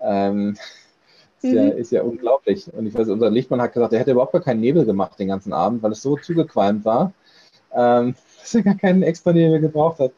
Ähm, 0.00 0.56
ist, 1.44 1.52
mhm. 1.52 1.56
ja, 1.56 1.68
ist 1.68 1.92
ja 1.92 2.02
unglaublich. 2.02 2.72
Und 2.72 2.86
ich 2.86 2.94
weiß, 2.94 3.08
unser 3.08 3.30
Lichtmann 3.30 3.60
hat 3.60 3.72
gesagt, 3.72 3.92
er 3.92 4.00
hätte 4.00 4.12
überhaupt 4.12 4.32
gar 4.32 4.42
keinen 4.42 4.60
Nebel 4.60 4.84
gemacht 4.84 5.18
den 5.18 5.28
ganzen 5.28 5.52
Abend, 5.52 5.82
weil 5.82 5.92
es 5.92 6.02
so 6.02 6.16
zugequalmt 6.16 6.84
war, 6.84 7.12
ähm, 7.74 8.14
dass 8.40 8.54
er 8.54 8.62
gar 8.62 8.76
keinen 8.76 9.02
extra 9.02 9.32
Nebel 9.32 9.60
gebraucht 9.60 10.00
hat. 10.00 10.12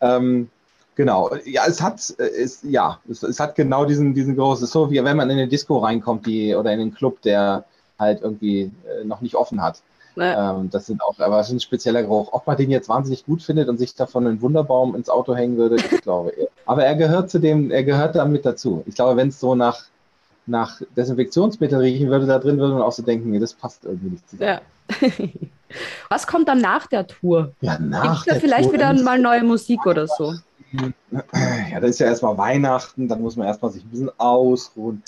Ähm, 0.00 0.48
Genau, 0.96 1.30
ja, 1.44 1.64
es 1.66 1.82
hat, 1.82 1.98
es, 2.18 2.60
ja, 2.62 2.98
es, 3.06 3.22
es, 3.22 3.38
hat 3.38 3.54
genau 3.54 3.84
diesen, 3.84 4.14
diesen 4.14 4.34
großen, 4.34 4.66
so 4.66 4.90
wie 4.90 5.04
wenn 5.04 5.18
man 5.18 5.28
in 5.28 5.36
eine 5.36 5.46
Disco 5.46 5.76
reinkommt, 5.76 6.24
die, 6.24 6.54
oder 6.54 6.72
in 6.72 6.80
einen 6.80 6.94
Club, 6.94 7.20
der 7.20 7.66
halt 7.98 8.22
irgendwie 8.22 8.72
äh, 8.88 9.04
noch 9.04 9.20
nicht 9.20 9.34
offen 9.34 9.62
hat. 9.62 9.82
Ja. 10.16 10.56
Ähm, 10.56 10.70
das 10.70 10.86
sind 10.86 11.02
auch, 11.02 11.18
aber 11.18 11.38
es 11.40 11.48
ist 11.48 11.52
ein 11.52 11.60
spezieller 11.60 12.02
Geruch. 12.02 12.32
Ob 12.32 12.46
man 12.46 12.56
den 12.56 12.70
jetzt 12.70 12.88
wahnsinnig 12.88 13.26
gut 13.26 13.42
findet 13.42 13.68
und 13.68 13.76
sich 13.76 13.94
davon 13.94 14.26
einen 14.26 14.40
Wunderbaum 14.40 14.94
ins 14.94 15.10
Auto 15.10 15.34
hängen 15.34 15.58
würde, 15.58 15.76
ich 15.90 16.00
glaube. 16.00 16.32
Aber 16.64 16.84
er 16.84 16.94
gehört 16.94 17.30
zu 17.30 17.38
dem, 17.38 17.70
er 17.70 17.84
gehört 17.84 18.16
damit 18.16 18.46
dazu. 18.46 18.82
Ich 18.86 18.94
glaube, 18.94 19.16
wenn 19.16 19.28
es 19.28 19.38
so 19.38 19.54
nach, 19.54 19.84
nach 20.46 20.80
Desinfektionsmittel 20.96 21.78
riechen 21.78 22.08
würde, 22.08 22.26
da 22.26 22.38
drin 22.38 22.58
würde 22.58 22.74
man 22.74 22.82
auch 22.82 22.92
so 22.92 23.02
denken, 23.02 23.38
das 23.40 23.54
passt 23.54 23.84
irgendwie 23.84 24.10
nicht 24.10 24.28
zusammen. 24.28 24.50
Ja. 24.50 24.60
Was 26.08 26.26
kommt 26.26 26.48
dann 26.48 26.60
nach 26.60 26.86
der 26.86 27.06
Tour? 27.06 27.52
Ja, 27.60 27.78
nach 27.78 28.24
Gibt's 28.24 28.40
da 28.40 28.46
vielleicht 28.46 28.64
Tour 28.64 28.74
wieder 28.74 28.92
mal 29.02 29.18
neue 29.18 29.42
Musik 29.42 29.84
oder 29.86 30.06
so? 30.06 30.34
Ja, 31.70 31.80
da 31.80 31.86
ist 31.86 32.00
ja 32.00 32.06
erstmal 32.06 32.36
Weihnachten, 32.36 33.08
dann 33.08 33.22
muss 33.22 33.36
man 33.36 33.46
erstmal 33.46 33.70
sich 33.70 33.84
ein 33.84 33.88
bisschen 33.88 34.10
ausruhen. 34.18 35.02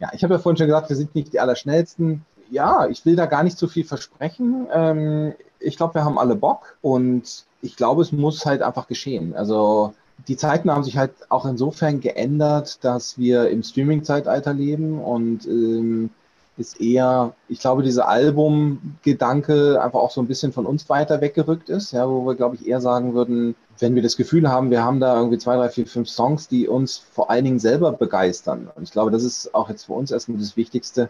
Ja, 0.00 0.10
ich 0.14 0.24
habe 0.24 0.34
ja 0.34 0.40
vorhin 0.40 0.56
schon 0.56 0.66
gesagt, 0.66 0.88
wir 0.88 0.96
sind 0.96 1.14
nicht 1.14 1.32
die 1.32 1.38
Allerschnellsten. 1.38 2.24
Ja, 2.50 2.86
ich 2.88 3.04
will 3.04 3.14
da 3.14 3.26
gar 3.26 3.42
nicht 3.42 3.58
so 3.58 3.68
viel 3.68 3.84
versprechen. 3.84 4.66
Ähm, 4.72 5.34
ich 5.60 5.76
glaube, 5.76 5.94
wir 5.94 6.04
haben 6.04 6.18
alle 6.18 6.34
Bock 6.34 6.76
und 6.80 7.44
ich 7.60 7.76
glaube, 7.76 8.02
es 8.02 8.10
muss 8.10 8.44
halt 8.46 8.62
einfach 8.62 8.88
geschehen. 8.88 9.34
Also 9.36 9.94
die 10.28 10.36
Zeiten 10.36 10.70
haben 10.70 10.84
sich 10.84 10.96
halt 10.96 11.12
auch 11.28 11.46
insofern 11.46 12.00
geändert, 12.00 12.84
dass 12.84 13.18
wir 13.18 13.48
im 13.48 13.62
Streaming-Zeitalter 13.62 14.52
leben 14.52 15.00
und 15.00 15.46
ähm, 15.46 16.10
ist 16.58 16.80
eher, 16.80 17.34
ich 17.48 17.60
glaube, 17.60 17.82
dieser 17.82 18.08
Album-Gedanke 18.08 19.82
einfach 19.82 20.00
auch 20.00 20.10
so 20.10 20.20
ein 20.20 20.26
bisschen 20.26 20.52
von 20.52 20.66
uns 20.66 20.88
weiter 20.88 21.20
weggerückt 21.20 21.70
ist, 21.70 21.92
ja, 21.92 22.08
wo 22.08 22.26
wir, 22.26 22.34
glaube 22.34 22.56
ich, 22.56 22.66
eher 22.66 22.80
sagen 22.80 23.14
würden, 23.14 23.54
wenn 23.78 23.94
wir 23.94 24.02
das 24.02 24.16
Gefühl 24.16 24.48
haben, 24.50 24.70
wir 24.70 24.84
haben 24.84 25.00
da 25.00 25.16
irgendwie 25.16 25.38
zwei, 25.38 25.56
drei, 25.56 25.70
vier, 25.70 25.86
fünf 25.86 26.10
Songs, 26.10 26.48
die 26.48 26.68
uns 26.68 26.98
vor 26.98 27.30
allen 27.30 27.44
Dingen 27.44 27.58
selber 27.58 27.92
begeistern. 27.92 28.70
Und 28.74 28.82
ich 28.82 28.92
glaube, 28.92 29.10
das 29.10 29.24
ist 29.24 29.54
auch 29.54 29.70
jetzt 29.70 29.84
für 29.84 29.94
uns 29.94 30.10
erstmal 30.10 30.38
das 30.38 30.56
Wichtigste, 30.56 31.08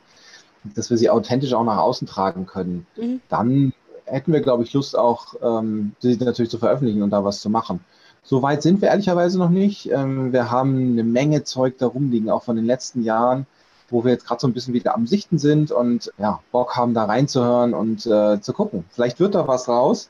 dass 0.76 0.90
wir 0.90 0.96
sie 0.96 1.10
authentisch 1.10 1.52
auch 1.54 1.64
nach 1.64 1.78
außen 1.78 2.06
tragen 2.06 2.46
können. 2.46 2.86
Mhm. 2.96 3.20
Dann 3.28 3.72
hätten 4.04 4.32
wir, 4.32 4.40
glaube 4.40 4.62
ich, 4.62 4.72
Lust 4.72 4.96
auch, 4.96 5.34
ähm, 5.42 5.92
sie 5.98 6.16
natürlich 6.16 6.50
zu 6.50 6.58
veröffentlichen 6.58 7.02
und 7.02 7.10
da 7.10 7.24
was 7.24 7.40
zu 7.40 7.50
machen. 7.50 7.80
So 8.24 8.42
weit 8.42 8.62
sind 8.62 8.80
wir 8.80 8.88
ehrlicherweise 8.88 9.38
noch 9.38 9.50
nicht. 9.50 9.90
Ähm, 9.90 10.32
wir 10.32 10.50
haben 10.50 10.92
eine 10.92 11.04
Menge 11.04 11.44
Zeug 11.44 11.78
da 11.78 11.86
rumliegen, 11.86 12.30
auch 12.30 12.44
von 12.44 12.56
den 12.56 12.66
letzten 12.66 13.02
Jahren 13.02 13.46
wo 13.92 14.04
wir 14.04 14.12
jetzt 14.12 14.26
gerade 14.26 14.40
so 14.40 14.46
ein 14.46 14.52
bisschen 14.52 14.74
wieder 14.74 14.94
am 14.94 15.06
Sichten 15.06 15.38
sind 15.38 15.70
und 15.70 16.10
ja, 16.18 16.40
Bock 16.50 16.76
haben, 16.76 16.94
da 16.94 17.04
reinzuhören 17.04 17.74
und 17.74 18.06
äh, 18.06 18.40
zu 18.40 18.52
gucken. 18.52 18.84
Vielleicht 18.90 19.20
wird 19.20 19.34
da 19.34 19.46
was 19.46 19.68
raus. 19.68 20.08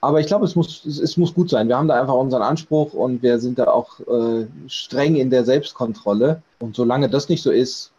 Aber 0.00 0.20
ich 0.20 0.26
glaube, 0.26 0.44
es 0.44 0.54
muss, 0.54 0.84
es, 0.86 0.98
es, 0.98 1.16
muss 1.16 1.34
gut 1.34 1.50
sein. 1.50 1.68
Wir 1.68 1.76
haben 1.76 1.88
da 1.88 2.00
einfach 2.00 2.14
unseren 2.14 2.42
Anspruch 2.42 2.92
und 2.92 3.22
wir 3.22 3.38
sind 3.40 3.58
da 3.58 3.68
auch 3.68 4.00
äh, 4.00 4.46
streng 4.68 5.16
in 5.16 5.30
der 5.30 5.44
Selbstkontrolle. 5.44 6.42
Und 6.60 6.76
solange 6.76 7.08
das 7.08 7.28
nicht 7.28 7.42
so 7.42 7.50
ist, 7.50 7.90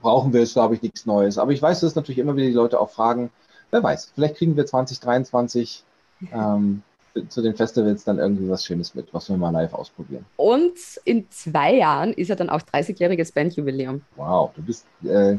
brauchen 0.00 0.32
wir 0.32 0.42
es, 0.42 0.54
glaube 0.54 0.76
ich, 0.76 0.82
nichts 0.82 1.04
Neues. 1.04 1.38
Aber 1.38 1.52
ich 1.52 1.60
weiß, 1.60 1.80
dass 1.80 1.96
natürlich 1.96 2.18
immer 2.18 2.36
wieder 2.36 2.46
die 2.46 2.52
Leute 2.52 2.80
auch 2.80 2.90
fragen, 2.90 3.30
wer 3.70 3.82
weiß, 3.82 4.12
vielleicht 4.14 4.36
kriegen 4.36 4.56
wir 4.56 4.66
2023 4.66 5.84
ähm, 6.32 6.82
zu 7.28 7.42
den 7.42 7.54
Festivals 7.54 8.04
dann 8.04 8.18
irgendwie 8.18 8.48
was 8.48 8.64
Schönes 8.64 8.94
mit, 8.94 9.12
was 9.12 9.28
wir 9.28 9.36
mal 9.36 9.50
live 9.50 9.74
ausprobieren. 9.74 10.24
Und 10.36 10.78
in 11.04 11.30
zwei 11.30 11.74
Jahren 11.74 12.12
ist 12.12 12.28
ja 12.28 12.34
dann 12.34 12.50
auch 12.50 12.60
30-jähriges 12.60 13.34
Bandjubiläum. 13.34 14.02
Wow, 14.16 14.50
du 14.54 14.62
bist, 14.62 14.86
äh, 15.04 15.36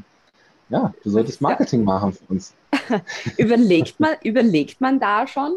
ja, 0.70 0.94
du 1.04 1.10
solltest 1.10 1.42
Marketing 1.42 1.84
machen 1.84 2.14
für 2.14 2.26
uns. 2.30 2.54
überlegt, 3.38 4.00
man, 4.00 4.16
überlegt 4.24 4.82
man 4.82 5.00
da 5.00 5.28
schon, 5.28 5.54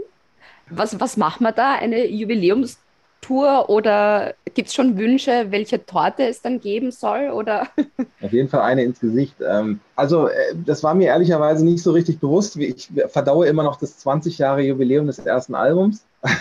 was, 0.70 0.98
was 1.00 1.16
macht 1.16 1.40
man 1.40 1.54
da? 1.54 1.74
Eine 1.74 2.06
Jubiläums- 2.06 2.78
Tour 3.26 3.68
oder 3.68 4.34
gibt 4.56 4.68
es 4.68 4.74
schon 4.74 4.98
Wünsche, 4.98 5.46
welche 5.50 5.84
Torte 5.86 6.24
es 6.24 6.42
dann 6.42 6.58
geben 6.58 6.90
soll? 6.90 7.30
Oder? 7.30 7.68
Auf 8.22 8.32
jeden 8.32 8.48
Fall 8.48 8.62
eine 8.62 8.82
ins 8.82 8.98
Gesicht. 8.98 9.36
Ähm, 9.46 9.78
also, 9.94 10.26
äh, 10.26 10.54
das 10.64 10.82
war 10.82 10.94
mir 10.94 11.08
ehrlicherweise 11.08 11.64
nicht 11.64 11.82
so 11.82 11.92
richtig 11.92 12.18
bewusst. 12.18 12.56
Ich 12.56 12.90
verdaue 13.08 13.46
immer 13.46 13.62
noch 13.62 13.78
das 13.78 13.98
20 13.98 14.38
Jahre 14.38 14.62
Jubiläum 14.62 15.06
des 15.06 15.20
ersten 15.20 15.54
Albums. 15.54 16.04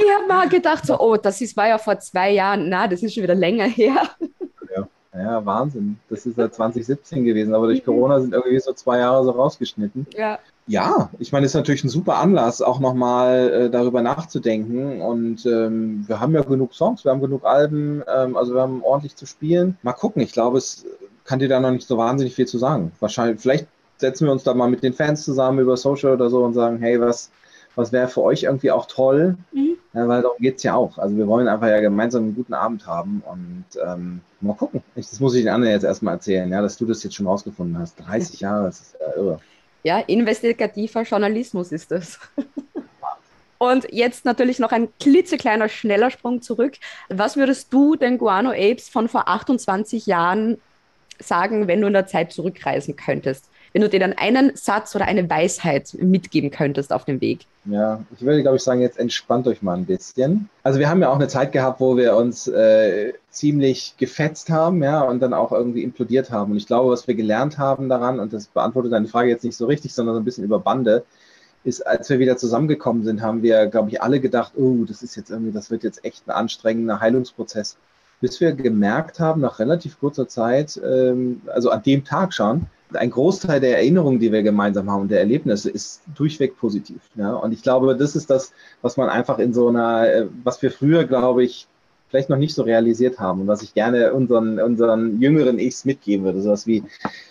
Ich 0.00 0.14
habe 0.14 0.28
mal 0.28 0.48
gedacht, 0.48 0.86
so, 0.86 0.96
oh, 1.00 1.16
das 1.16 1.40
ist, 1.40 1.56
war 1.56 1.66
ja 1.66 1.76
vor 1.76 1.98
zwei 1.98 2.30
Jahren. 2.30 2.68
Na, 2.68 2.86
das 2.86 3.02
ist 3.02 3.14
schon 3.14 3.24
wieder 3.24 3.34
länger 3.34 3.64
her. 3.66 3.96
Ja, 4.72 4.88
ja 5.12 5.44
Wahnsinn. 5.44 5.98
Das 6.08 6.24
ist 6.24 6.38
ja 6.38 6.48
2017 6.48 7.24
gewesen, 7.24 7.52
aber 7.52 7.66
durch. 7.66 7.84
Corona 7.84 8.20
sind 8.20 8.32
irgendwie 8.32 8.60
so 8.60 8.72
zwei 8.74 8.98
Jahre 8.98 9.24
so 9.24 9.32
rausgeschnitten. 9.32 10.06
Ja. 10.16 10.38
Ja, 10.68 11.08
ich 11.18 11.32
meine, 11.32 11.46
es 11.46 11.52
ist 11.52 11.56
natürlich 11.56 11.82
ein 11.82 11.88
super 11.88 12.16
Anlass, 12.16 12.60
auch 12.60 12.78
nochmal 12.78 13.50
äh, 13.50 13.70
darüber 13.70 14.02
nachzudenken. 14.02 15.00
Und 15.00 15.46
ähm, 15.46 16.04
wir 16.06 16.20
haben 16.20 16.34
ja 16.34 16.42
genug 16.42 16.74
Songs, 16.74 17.04
wir 17.04 17.10
haben 17.10 17.22
genug 17.22 17.44
Alben, 17.44 18.02
ähm, 18.06 18.36
also 18.36 18.54
wir 18.54 18.60
haben 18.60 18.82
ordentlich 18.82 19.16
zu 19.16 19.24
spielen. 19.24 19.78
Mal 19.82 19.94
gucken, 19.94 20.20
ich 20.20 20.32
glaube, 20.32 20.58
es 20.58 20.84
kann 21.24 21.38
dir 21.38 21.48
da 21.48 21.58
noch 21.58 21.70
nicht 21.70 21.88
so 21.88 21.96
wahnsinnig 21.96 22.34
viel 22.34 22.46
zu 22.46 22.58
sagen. 22.58 22.92
Wahrscheinlich, 23.00 23.40
vielleicht 23.40 23.66
setzen 23.96 24.26
wir 24.26 24.32
uns 24.32 24.44
da 24.44 24.52
mal 24.52 24.68
mit 24.68 24.82
den 24.82 24.92
Fans 24.92 25.24
zusammen 25.24 25.58
über 25.58 25.76
Social 25.78 26.12
oder 26.12 26.28
so 26.28 26.44
und 26.44 26.52
sagen, 26.52 26.78
hey, 26.80 27.00
was, 27.00 27.30
was 27.74 27.90
wäre 27.90 28.08
für 28.08 28.22
euch 28.22 28.42
irgendwie 28.42 28.70
auch 28.70 28.86
toll? 28.86 29.36
Mhm. 29.52 29.76
Ja, 29.94 30.06
weil 30.06 30.20
darum 30.20 30.36
geht 30.38 30.58
es 30.58 30.64
ja 30.64 30.74
auch. 30.74 30.98
Also 30.98 31.16
wir 31.16 31.26
wollen 31.26 31.48
einfach 31.48 31.68
ja 31.68 31.80
gemeinsam 31.80 32.24
einen 32.24 32.34
guten 32.34 32.52
Abend 32.52 32.86
haben 32.86 33.22
und 33.26 33.64
ähm, 33.82 34.20
mal 34.42 34.54
gucken. 34.54 34.82
Ich, 34.96 35.08
das 35.08 35.18
muss 35.18 35.34
ich 35.34 35.44
den 35.44 35.52
anderen 35.52 35.72
jetzt 35.72 35.84
erstmal 35.84 36.14
erzählen, 36.14 36.50
ja, 36.50 36.60
dass 36.60 36.76
du 36.76 36.84
das 36.84 37.02
jetzt 37.02 37.14
schon 37.14 37.26
rausgefunden 37.26 37.78
hast. 37.78 37.96
30 38.06 38.40
Jahre, 38.40 38.66
das 38.66 38.80
ist 38.80 38.96
ja 39.00 39.16
irre. 39.16 39.40
Ja, 39.88 40.00
investigativer 40.00 41.00
Journalismus 41.04 41.72
ist 41.72 41.90
das. 41.90 42.20
Und 43.56 43.90
jetzt 43.90 44.26
natürlich 44.26 44.58
noch 44.58 44.70
ein 44.70 44.90
klitzekleiner, 45.00 45.70
schneller 45.70 46.10
Sprung 46.10 46.42
zurück. 46.42 46.74
Was 47.08 47.38
würdest 47.38 47.72
du 47.72 47.96
den 47.96 48.18
Guano 48.18 48.50
Apes 48.50 48.90
von 48.90 49.08
vor 49.08 49.28
28 49.28 50.04
Jahren 50.04 50.60
sagen, 51.18 51.68
wenn 51.68 51.80
du 51.80 51.86
in 51.86 51.94
der 51.94 52.06
Zeit 52.06 52.32
zurückreisen 52.32 52.96
könntest? 52.96 53.48
Wenn 53.72 53.82
du 53.82 53.88
dir 53.88 54.00
dann 54.00 54.14
einen 54.14 54.56
Satz 54.56 54.94
oder 54.94 55.06
eine 55.06 55.28
Weisheit 55.28 55.94
mitgeben 56.00 56.50
könntest 56.50 56.92
auf 56.92 57.04
dem 57.04 57.20
Weg? 57.20 57.40
Ja, 57.64 58.02
ich 58.14 58.22
würde, 58.22 58.42
glaube 58.42 58.56
ich, 58.56 58.62
sagen, 58.62 58.80
jetzt 58.80 58.98
entspannt 58.98 59.46
euch 59.46 59.62
mal 59.62 59.76
ein 59.76 59.84
bisschen. 59.84 60.48
Also 60.62 60.78
wir 60.78 60.88
haben 60.88 61.02
ja 61.02 61.10
auch 61.10 61.16
eine 61.16 61.28
Zeit 61.28 61.52
gehabt, 61.52 61.80
wo 61.80 61.96
wir 61.96 62.16
uns 62.16 62.48
äh, 62.48 63.12
ziemlich 63.30 63.94
gefetzt 63.98 64.48
haben, 64.50 64.82
ja, 64.82 65.02
und 65.02 65.20
dann 65.20 65.34
auch 65.34 65.52
irgendwie 65.52 65.82
implodiert 65.82 66.30
haben. 66.30 66.52
Und 66.52 66.56
ich 66.56 66.66
glaube, 66.66 66.90
was 66.90 67.06
wir 67.06 67.14
gelernt 67.14 67.58
haben 67.58 67.88
daran, 67.88 68.20
und 68.20 68.32
das 68.32 68.46
beantwortet 68.46 68.92
deine 68.92 69.08
Frage 69.08 69.28
jetzt 69.28 69.44
nicht 69.44 69.56
so 69.56 69.66
richtig, 69.66 69.92
sondern 69.92 70.14
so 70.14 70.20
ein 70.20 70.24
bisschen 70.24 70.44
über 70.44 70.60
Bande, 70.60 71.04
ist, 71.64 71.86
als 71.86 72.08
wir 72.08 72.18
wieder 72.18 72.36
zusammengekommen 72.36 73.04
sind, 73.04 73.20
haben 73.20 73.42
wir, 73.42 73.66
glaube 73.66 73.90
ich, 73.90 74.00
alle 74.00 74.20
gedacht, 74.20 74.52
oh, 74.56 74.84
das 74.86 75.02
ist 75.02 75.16
jetzt 75.16 75.30
irgendwie, 75.30 75.52
das 75.52 75.70
wird 75.70 75.84
jetzt 75.84 76.04
echt 76.04 76.26
ein 76.26 76.30
anstrengender 76.30 77.00
Heilungsprozess. 77.00 77.76
Bis 78.20 78.40
wir 78.40 78.52
gemerkt 78.52 79.20
haben, 79.20 79.42
nach 79.42 79.58
relativ 79.58 80.00
kurzer 80.00 80.26
Zeit, 80.26 80.80
ähm, 80.84 81.42
also 81.46 81.70
an 81.70 81.82
dem 81.82 82.04
Tag 82.04 82.32
schon, 82.32 82.66
ein 82.94 83.10
Großteil 83.10 83.60
der 83.60 83.76
Erinnerungen, 83.76 84.18
die 84.18 84.32
wir 84.32 84.42
gemeinsam 84.42 84.90
haben 84.90 85.02
und 85.02 85.10
der 85.10 85.20
Erlebnisse 85.20 85.70
ist 85.70 86.02
durchweg 86.14 86.56
positiv. 86.56 87.00
Ja? 87.16 87.34
Und 87.34 87.52
ich 87.52 87.62
glaube, 87.62 87.96
das 87.96 88.16
ist 88.16 88.30
das, 88.30 88.52
was 88.82 88.96
man 88.96 89.08
einfach 89.08 89.38
in 89.38 89.52
so 89.52 89.68
einer, 89.68 90.08
äh, 90.08 90.26
was 90.44 90.62
wir 90.62 90.70
früher, 90.70 91.04
glaube 91.04 91.44
ich, 91.44 91.66
vielleicht 92.08 92.30
noch 92.30 92.38
nicht 92.38 92.54
so 92.54 92.62
realisiert 92.62 93.18
haben 93.18 93.42
und 93.42 93.46
was 93.48 93.62
ich 93.62 93.74
gerne 93.74 94.14
unseren, 94.14 94.58
unseren 94.58 95.20
jüngeren 95.20 95.58
Ichs 95.58 95.84
mitgeben 95.84 96.24
würde. 96.24 96.40
Sowas 96.40 96.66
wie, 96.66 96.82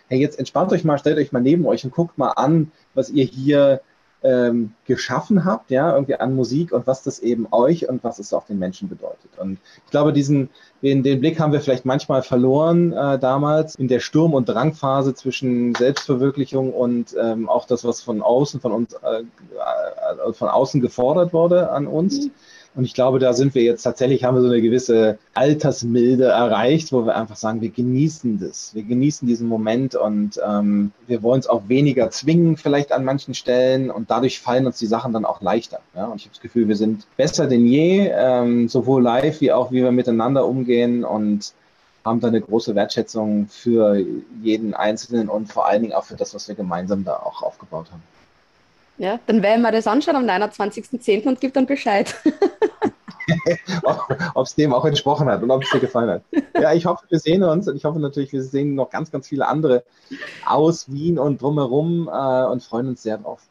hey, 0.07 0.19
jetzt 0.19 0.37
entspannt 0.37 0.71
euch 0.71 0.83
mal, 0.83 0.99
stellt 0.99 1.17
euch 1.17 1.31
mal 1.31 1.41
neben 1.41 1.65
euch 1.65 1.83
und 1.83 1.91
guckt 1.91 2.17
mal 2.17 2.31
an, 2.31 2.71
was 2.93 3.09
ihr 3.09 3.25
hier 3.25 3.81
ähm, 4.27 4.73
geschaffen 4.85 5.45
habt, 5.45 5.71
ja, 5.71 5.93
irgendwie 5.93 6.15
an 6.15 6.35
Musik 6.35 6.73
und 6.73 6.85
was 6.85 7.01
das 7.01 7.19
eben 7.19 7.47
euch 7.51 7.87
und 7.87 8.03
was 8.03 8.19
es 8.19 8.33
auch 8.33 8.45
den 8.45 8.59
Menschen 8.59 8.89
bedeutet. 8.89 9.31
Und 9.37 9.57
ich 9.85 9.91
glaube, 9.91 10.11
diesen, 10.11 10.49
den, 10.81 11.01
den 11.01 11.21
Blick 11.21 11.39
haben 11.39 11.53
wir 11.53 11.61
vielleicht 11.61 11.85
manchmal 11.85 12.23
verloren 12.23 12.91
äh, 12.91 13.17
damals 13.19 13.75
in 13.75 13.87
der 13.87 14.01
Sturm- 14.01 14.33
und 14.33 14.49
Drangphase 14.49 15.15
zwischen 15.15 15.73
Selbstverwirklichung 15.75 16.73
und 16.73 17.15
ähm, 17.17 17.47
auch 17.47 17.65
das, 17.65 17.85
was 17.85 18.01
von 18.01 18.21
außen, 18.21 18.59
von 18.59 18.73
uns, 18.73 18.93
äh, 18.95 19.21
äh, 19.21 20.33
von 20.33 20.49
außen 20.49 20.81
gefordert 20.81 21.31
wurde 21.31 21.71
an 21.71 21.87
uns. 21.87 22.25
Mhm. 22.25 22.31
Und 22.77 22.85
ich 22.85 22.93
glaube, 22.93 23.17
da 23.17 23.33
sind 23.33 23.55
wir 23.55 23.63
jetzt 23.63 23.81
tatsächlich, 23.81 24.23
haben 24.23 24.35
wir 24.35 24.43
so 24.43 24.49
eine 24.49 24.61
gewisse 24.61 25.17
Altersmilde 25.33 26.25
erreicht, 26.25 26.91
wo 26.91 27.07
wir 27.07 27.15
einfach 27.15 27.35
sagen, 27.35 27.59
wir 27.59 27.71
genießen 27.71 28.39
das. 28.39 28.75
Wir 28.75 28.83
genießen 28.83 29.27
diesen 29.27 29.47
Moment 29.47 29.95
und 29.95 30.39
ähm, 30.47 30.91
wir 31.07 31.23
wollen 31.23 31.39
es 31.39 31.47
auch 31.47 31.63
weniger 31.69 32.11
zwingen, 32.11 32.55
vielleicht 32.55 32.91
an 32.91 33.03
manchen 33.03 33.33
Stellen. 33.33 33.89
Und 33.89 34.11
dadurch 34.11 34.39
fallen 34.39 34.67
uns 34.67 34.77
die 34.77 34.85
Sachen 34.85 35.11
dann 35.11 35.25
auch 35.25 35.41
leichter. 35.41 35.79
Ja? 35.95 36.05
Und 36.05 36.17
ich 36.17 36.25
habe 36.25 36.35
das 36.35 36.41
Gefühl, 36.41 36.67
wir 36.67 36.75
sind 36.75 37.07
besser 37.17 37.47
denn 37.47 37.65
je, 37.65 38.11
ähm, 38.13 38.69
sowohl 38.69 39.01
live 39.01 39.41
wie 39.41 39.51
auch, 39.51 39.71
wie 39.71 39.81
wir 39.81 39.91
miteinander 39.91 40.45
umgehen 40.45 41.03
und 41.03 41.53
haben 42.05 42.19
da 42.19 42.27
eine 42.27 42.41
große 42.41 42.75
Wertschätzung 42.75 43.47
für 43.49 43.99
jeden 44.43 44.75
Einzelnen 44.75 45.29
und 45.29 45.51
vor 45.51 45.65
allen 45.67 45.81
Dingen 45.81 45.93
auch 45.93 46.05
für 46.05 46.15
das, 46.15 46.35
was 46.35 46.47
wir 46.47 46.53
gemeinsam 46.53 47.03
da 47.03 47.15
auch 47.15 47.41
aufgebaut 47.41 47.87
haben. 47.91 48.03
Ja, 48.99 49.19
dann 49.25 49.41
werden 49.43 49.61
wir 49.61 49.71
das 49.71 49.87
anschauen 49.87 50.15
am 50.15 50.25
29.10. 50.25 51.27
und 51.27 51.41
gib 51.41 51.53
dann 51.53 51.65
Bescheid. 51.65 52.15
ob 54.33 54.45
es 54.45 54.55
dem 54.55 54.73
auch 54.73 54.85
entsprochen 54.85 55.27
hat 55.27 55.43
und 55.43 55.51
ob 55.51 55.63
es 55.63 55.69
dir 55.69 55.79
gefallen 55.79 56.09
hat. 56.09 56.21
Ja, 56.59 56.73
ich 56.73 56.85
hoffe, 56.85 57.05
wir 57.09 57.19
sehen 57.19 57.43
uns 57.43 57.67
und 57.67 57.75
ich 57.75 57.85
hoffe 57.85 57.99
natürlich, 57.99 58.31
wir 58.31 58.43
sehen 58.43 58.75
noch 58.75 58.89
ganz, 58.89 59.11
ganz 59.11 59.27
viele 59.27 59.47
andere 59.47 59.83
aus 60.45 60.91
Wien 60.91 61.19
und 61.19 61.41
drumherum 61.41 62.09
äh, 62.11 62.45
und 62.45 62.63
freuen 62.63 62.87
uns 62.87 63.03
sehr 63.03 63.17
drauf. 63.17 63.41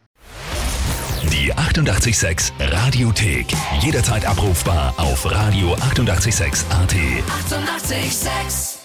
Die 1.32 1.52
886 1.52 2.52
Radiothek. 2.60 3.46
Jederzeit 3.80 4.26
abrufbar 4.26 4.94
auf 4.96 5.26
radio886.at. 5.26 6.94
886! 7.50 8.75